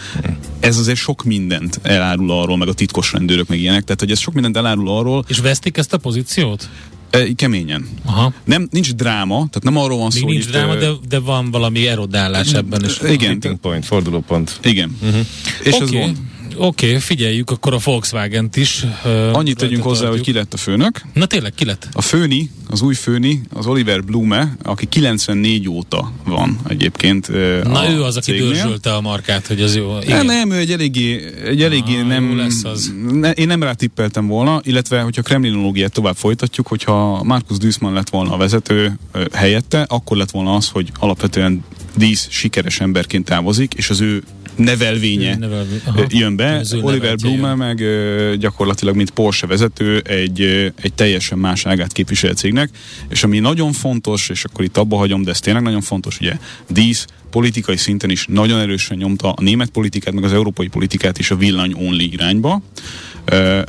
ez 0.59 0.77
azért 0.77 0.97
sok 0.97 1.23
mindent 1.23 1.79
elárul 1.83 2.31
arról, 2.31 2.57
meg 2.57 2.67
a 2.67 2.73
titkos 2.73 3.11
rendőrök, 3.11 3.47
meg 3.47 3.59
ilyenek, 3.59 3.83
tehát 3.83 3.99
hogy 3.99 4.11
ez 4.11 4.19
sok 4.19 4.33
mindent 4.33 4.57
elárul 4.57 4.89
arról, 4.89 5.25
És 5.27 5.39
vesztik 5.39 5.77
ezt 5.77 5.93
a 5.93 5.97
pozíciót? 5.97 6.69
e, 7.09 7.33
keményen. 7.35 7.87
Aha. 8.05 8.33
Nem, 8.45 8.67
nincs 8.71 8.93
dráma, 8.93 9.35
tehát 9.35 9.63
nem 9.63 9.77
arról 9.77 9.97
van 9.97 10.09
Még 10.13 10.21
szó, 10.21 10.27
nincs 10.27 10.43
hogy 10.43 10.51
dráma, 10.53 10.73
itt, 10.73 10.79
de, 10.79 10.91
de 11.09 11.19
van 11.19 11.51
valami 11.51 11.87
erodálás 11.87 12.53
ebben 12.53 12.85
is. 12.85 12.99
Igen, 13.09 13.39
Tipping 13.39 13.59
point, 13.59 13.85
fordulópont. 13.85 14.59
igen. 14.63 14.97
Uh-huh. 15.01 15.25
És 15.63 15.73
ez 15.73 15.81
Oké, 15.81 15.99
van. 15.99 16.29
Oké, 16.57 16.97
figyeljük 16.97 17.49
akkor 17.51 17.73
a 17.73 17.77
Volkswagen-t 17.83 18.55
is. 18.55 18.85
ö, 19.05 19.29
Annyit 19.31 19.57
tegyünk 19.57 19.83
hozzá, 19.83 19.99
hogy 20.07 20.15
tartjuk. 20.15 20.25
ki 20.35 20.41
lett 20.41 20.53
a 20.53 20.57
főnök. 20.57 21.01
Na 21.13 21.25
tényleg, 21.25 21.53
ki 21.53 21.65
lett? 21.65 21.87
A 21.93 22.01
főni, 22.01 22.51
az 22.69 22.81
új 22.81 22.93
főni, 22.93 23.41
az 23.53 23.65
Oliver 23.65 24.03
Blume, 24.03 24.57
aki 24.63 24.85
94 24.85 25.69
óta 25.69 26.11
van 26.25 26.59
egyébként. 26.67 27.29
ö, 27.29 27.59
Na 27.63 27.89
ő 27.91 28.03
az, 28.03 28.17
aki 28.17 28.31
cégnél. 28.31 28.47
dörzsölte 28.47 28.95
a 28.95 29.01
markát, 29.01 29.47
hogy 29.47 29.61
az 29.61 29.75
jó. 29.75 29.97
Igen. 30.01 30.25
nem, 30.25 30.51
ő 30.51 30.55
egy 30.57 30.71
eléggé, 30.71 31.33
egy 31.45 31.61
eléggé 31.61 31.99
Ah, 31.99 32.07
nem, 32.07 32.37
lesz 32.37 32.63
az. 32.63 32.93
Ne, 33.11 33.31
én 33.31 33.47
nem 33.47 33.63
rá 33.63 33.73
tippeltem 33.73 34.27
volna, 34.27 34.59
illetve 34.63 35.01
hogyha 35.01 35.21
kremlinológiát 35.21 35.91
tovább 35.91 36.15
folytatjuk, 36.15 36.67
hogyha 36.67 37.23
Markus 37.23 37.57
Duismann 37.57 37.93
lett 37.93 38.09
volna 38.09 38.33
a 38.33 38.37
vezető 38.37 38.99
ö, 39.11 39.25
helyette, 39.33 39.85
akkor 39.89 40.17
lett 40.17 40.31
volna 40.31 40.55
az, 40.55 40.69
hogy 40.69 40.91
alapvetően 40.99 41.63
Dísz 41.95 42.27
sikeres 42.29 42.79
emberként 42.79 43.25
távozik, 43.25 43.73
és 43.73 43.89
az 43.89 44.01
ő 44.01 44.23
nevelvénye 44.57 45.31
Ő 45.31 45.37
nevelvé- 45.37 45.81
aha. 45.85 45.99
ö, 46.01 46.05
jön 46.09 46.35
be. 46.35 46.61
Oliver 46.81 47.15
Blume 47.15 47.55
meg 47.55 47.83
gyakorlatilag, 48.39 48.95
mint 48.95 49.09
Porsche 49.11 49.47
vezető, 49.47 49.99
egy, 49.99 50.41
egy 50.81 50.93
teljesen 50.93 51.37
más 51.37 51.65
ágát 51.65 51.91
képvisel 51.91 52.33
cégnek, 52.33 52.69
és 53.09 53.23
ami 53.23 53.39
nagyon 53.39 53.71
fontos, 53.71 54.29
és 54.29 54.43
akkor 54.43 54.63
itt 54.63 54.77
abba 54.77 54.97
hagyom, 54.97 55.23
de 55.23 55.31
ez 55.31 55.39
tényleg 55.39 55.63
nagyon 55.63 55.81
fontos, 55.81 56.19
ugye 56.19 56.37
Dísz 56.69 57.05
politikai 57.29 57.77
szinten 57.77 58.09
is 58.09 58.25
nagyon 58.29 58.59
erősen 58.59 58.97
nyomta 58.97 59.31
a 59.31 59.41
német 59.43 59.69
politikát, 59.69 60.13
meg 60.13 60.23
az 60.23 60.33
európai 60.33 60.67
politikát 60.67 61.17
is 61.17 61.31
a 61.31 61.35
villany 61.35 61.73
only 61.73 62.03
irányba. 62.03 62.61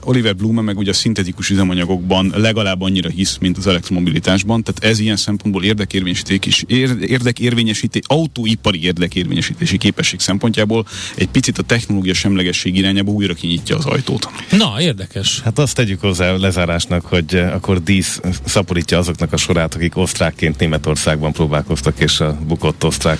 Oliver 0.01 0.37
Blume 0.37 0.61
meg 0.61 0.79
ugye 0.79 0.91
a 0.91 0.95
szintetikus 0.95 1.51
üzemanyagokban 1.51 2.33
legalább 2.37 2.83
annyira 2.83 3.09
hisz, 3.09 3.37
mint 3.41 3.57
az 3.57 3.67
elektromobilitásban, 3.67 4.63
tehát 4.63 4.93
ez 4.93 4.99
ilyen 4.99 5.17
szempontból 5.17 5.65
érdekérvényesítés, 5.65 6.65
érdekérvényesítés, 7.01 8.03
autóipari 8.07 8.83
érdekérvényesítési 8.83 9.79
képesség 9.79 10.21
szempontjából 10.21 10.87
egy 11.15 11.29
picit 11.29 11.59
a 11.59 11.63
technológia 11.63 12.15
semlegesség 12.15 12.77
irányába 12.77 13.11
újra 13.11 13.35
kinyitja 13.35 13.77
az 13.77 13.85
ajtót. 13.85 14.29
Na, 14.51 14.81
érdekes. 14.81 15.41
Hát 15.41 15.59
azt 15.59 15.75
tegyük 15.75 16.01
hozzá 16.01 16.37
lezárásnak, 16.37 17.05
hogy 17.05 17.35
akkor 17.35 17.83
dísz 17.83 18.21
szaporítja 18.45 18.99
azoknak 18.99 19.33
a 19.33 19.37
sorát, 19.37 19.75
akik 19.75 19.97
osztrákként 19.97 20.59
Németországban 20.59 21.33
próbálkoztak, 21.33 22.01
és 22.01 22.21
a 22.21 22.39
bukott 22.47 22.85
osztrák 22.85 23.19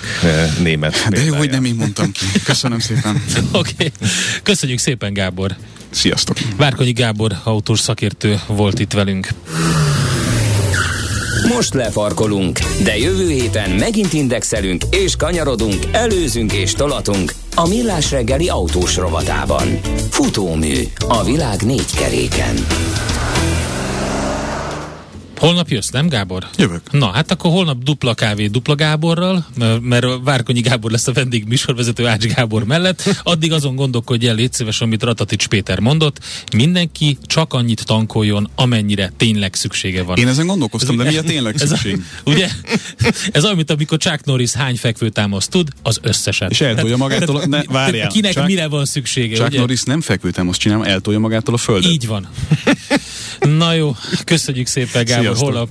német. 0.61 1.07
De 1.09 1.23
jó, 1.23 1.35
hogy 1.35 1.49
nem 1.49 1.65
én 1.65 1.75
mondtam 1.75 2.11
ki. 2.11 2.25
Köszönöm 2.43 2.79
szépen. 2.79 3.23
Oké. 3.51 3.71
Okay. 3.73 3.91
Köszönjük 4.43 4.79
szépen, 4.79 5.13
Gábor. 5.13 5.55
Sziasztok! 5.89 6.37
Várkonyi 6.57 6.91
Gábor 6.91 7.31
autós 7.43 7.79
szakértő 7.79 8.39
volt 8.47 8.79
itt 8.79 8.93
velünk. 8.93 9.27
Most 11.55 11.73
lefarkolunk, 11.73 12.59
de 12.83 12.97
jövő 12.97 13.29
héten 13.29 13.69
megint 13.69 14.13
indexelünk 14.13 14.83
és 14.89 15.15
kanyarodunk, 15.15 15.75
előzünk 15.91 16.53
és 16.53 16.73
tolatunk 16.73 17.33
a 17.55 17.67
Millás 17.67 18.11
reggeli 18.11 18.49
autós 18.49 18.95
rovatában. 18.95 19.79
Futómű 20.09 20.83
a 21.07 21.23
világ 21.23 21.61
négy 21.61 21.95
keréken. 21.95 22.55
Holnap 25.39 25.69
jössz, 25.69 25.89
nem 25.89 26.07
Gábor? 26.07 26.47
Jövök. 26.57 26.91
Na, 26.91 27.11
hát 27.11 27.31
akkor 27.31 27.51
holnap 27.51 27.83
dupla 27.83 28.13
kávé 28.13 28.47
dupla 28.47 28.75
Gáborral, 28.75 29.45
mert 29.81 30.05
Várkonyi 30.23 30.59
Gábor 30.59 30.91
lesz 30.91 31.07
a 31.07 31.11
vendég 31.11 31.45
műsorvezető 31.47 32.07
Ács 32.07 32.25
Gábor 32.25 32.63
mellett. 32.63 33.19
Addig 33.23 33.51
azon 33.51 33.75
gondolkodj 33.75 34.27
el, 34.27 34.35
légy 34.35 34.53
szíves, 34.53 34.81
amit 34.81 35.03
Ratatics 35.03 35.47
Péter 35.47 35.79
mondott, 35.79 36.19
mindenki 36.55 37.17
csak 37.25 37.53
annyit 37.53 37.85
tankoljon, 37.85 38.49
amennyire 38.55 39.11
tényleg 39.17 39.55
szüksége 39.55 40.03
van. 40.03 40.17
Én 40.17 40.27
ezen 40.27 40.47
gondolkoztam, 40.47 40.99
ez, 40.99 41.05
de 41.05 41.11
mi 41.11 41.17
a 41.17 41.23
tényleg 41.23 41.57
szükség? 41.57 41.93
Ez, 41.93 41.99
ugye? 42.25 42.49
Ez 43.31 43.43
olyan, 43.43 43.55
mint 43.55 43.71
amikor 43.71 43.97
Chuck 43.97 44.25
Norris 44.25 44.51
hány 44.51 44.75
fekvőtámaszt 44.75 45.49
tud, 45.49 45.69
az 45.83 45.99
összeset. 46.01 46.51
És 46.51 46.61
eltolja 46.61 46.97
magától, 46.97 47.43
ne, 47.45 47.61
várjál. 47.63 48.07
Kinek 48.07 48.33
Chuck, 48.33 48.47
mire 48.47 48.67
van 48.67 48.85
szüksége, 48.85 49.35
Chuck 49.35 49.47
ugye? 49.47 49.59
Norris 49.59 49.83
nem 49.83 50.01
fekvőtámaszt 50.01 50.59
csinál, 50.59 50.85
eltolja 50.85 51.19
magától 51.19 51.53
a 51.53 51.57
földet. 51.57 51.91
Így 51.91 52.07
van. 52.07 52.27
Na 53.39 53.73
jó, 53.73 53.95
köszönjük 54.23 54.67
szépen, 54.67 55.05
Gábor. 55.05 55.28
Holnap 55.37 55.69